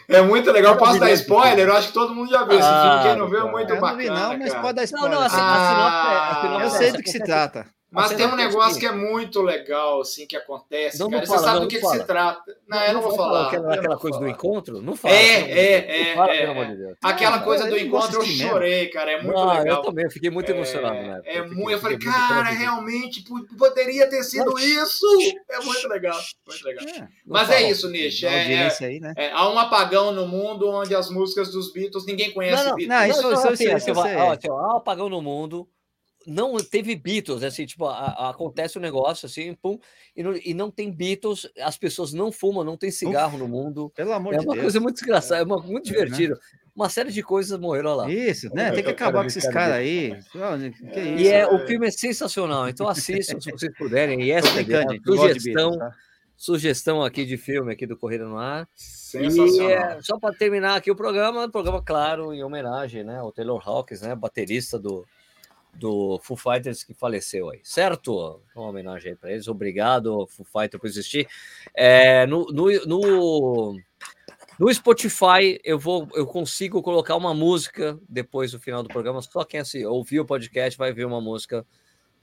[0.08, 0.76] é muito legal.
[0.76, 1.68] Posso dar spoiler?
[1.68, 3.08] Eu acho que todo mundo já viu esse ah, filme.
[3.08, 3.90] Quem não viu é muito bacana.
[3.90, 5.10] Não vi, não, mas pode dar spoiler.
[5.10, 7.66] Não, não, assim, ah, a, a, a, eu sei do que se trata.
[7.90, 11.24] Mas tem um negócio que é muito legal, assim, que acontece, não, cara.
[11.24, 12.54] Não Você sabe do que, que, se trata.
[12.68, 13.46] Não, eu não vou falar.
[13.46, 14.82] Aquela, aquela coisa do encontro?
[14.82, 15.14] Não fala.
[15.14, 16.14] É, é, é.
[16.14, 16.94] Fala, é, é.
[17.02, 19.12] Aquela coisa do encontro eu chorei, cara.
[19.12, 19.66] É muito legal.
[19.66, 21.22] Eu também, fiquei muito emocionado, né?
[21.24, 21.70] É muito.
[21.70, 23.24] Eu falei, cara, realmente
[23.56, 25.06] poderia ter sido isso.
[25.48, 26.18] É muito legal.
[26.46, 26.84] Muito legal.
[27.26, 28.20] Mas é isso, Nish.
[28.20, 29.14] Né?
[29.16, 32.86] É, há um apagão no mundo onde as músicas dos Beatles ninguém conhece Beatles.
[32.86, 34.00] Não, isso, isso, isso,
[34.50, 35.66] Há um apagão no mundo
[36.28, 39.78] não teve Beatles, assim, tipo, a, a, acontece um negócio assim, pum,
[40.14, 43.48] e não, e não tem Beatles, as pessoas não fumam, não tem cigarro Uf, no
[43.48, 43.90] mundo.
[43.94, 44.54] Pelo amor é de Deus.
[44.54, 46.34] É uma coisa muito desgraçada, é uma, muito divertido.
[46.34, 46.42] É, né?
[46.76, 48.08] Uma série de coisas morreram lá.
[48.08, 48.70] Isso, né?
[48.70, 50.16] Tem que acabar com esses caras aí.
[50.30, 54.22] Que isso, e é, o filme é sensacional, então assistam se vocês puderem.
[54.22, 55.94] E essa é a sugestão, Beatles, tá?
[56.36, 58.68] sugestão aqui de filme aqui do Corrida no Ar.
[58.76, 59.70] Sensacional.
[59.70, 63.32] E é, só para terminar aqui o programa, o programa, claro, em homenagem né, ao
[63.32, 65.04] Taylor Hawkins, né, baterista do,
[65.78, 68.42] do Foo Fighters que faleceu aí, certo?
[68.54, 69.46] Uma homenagem aí para eles.
[69.46, 71.28] Obrigado, Foo Fighters, por existir.
[71.72, 73.80] É, no, no, no,
[74.58, 79.22] no, Spotify eu vou, eu consigo colocar uma música depois do final do programa.
[79.22, 81.64] Só quem assim, ouvir o podcast vai ver uma música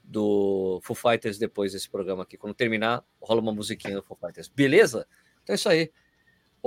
[0.04, 2.36] do Foo Fighters depois desse programa aqui.
[2.36, 4.48] Quando terminar, rola uma musiquinha do Foo Fighters.
[4.48, 5.06] Beleza?
[5.42, 5.90] Então é isso aí.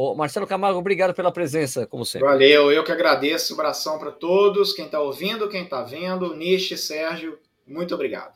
[0.01, 2.25] Ô, Marcelo Camargo, obrigado pela presença, como sempre.
[2.25, 3.51] Valeu, eu que agradeço.
[3.53, 6.33] Um abração para todos, quem está ouvindo, quem está vendo.
[6.37, 8.33] Nishi, Sérgio, muito obrigado.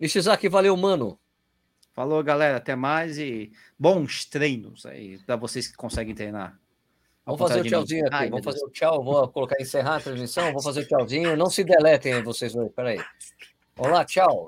[0.00, 1.16] Nishizaki, valeu, mano.
[1.92, 2.56] Falou, galera.
[2.56, 6.58] Até mais e bons treinos aí para vocês que conseguem treinar.
[7.24, 8.16] Vamos fazer o tchauzinho aqui.
[8.16, 9.04] Ai, Vamos fazer o tchau.
[9.04, 10.52] Vou colocar encerrar a transmissão.
[10.52, 11.36] Vou fazer o tchauzinho.
[11.36, 12.72] Não se deletem aí, vocês dois.
[12.72, 12.98] Peraí.
[13.78, 14.42] Olá, tchau.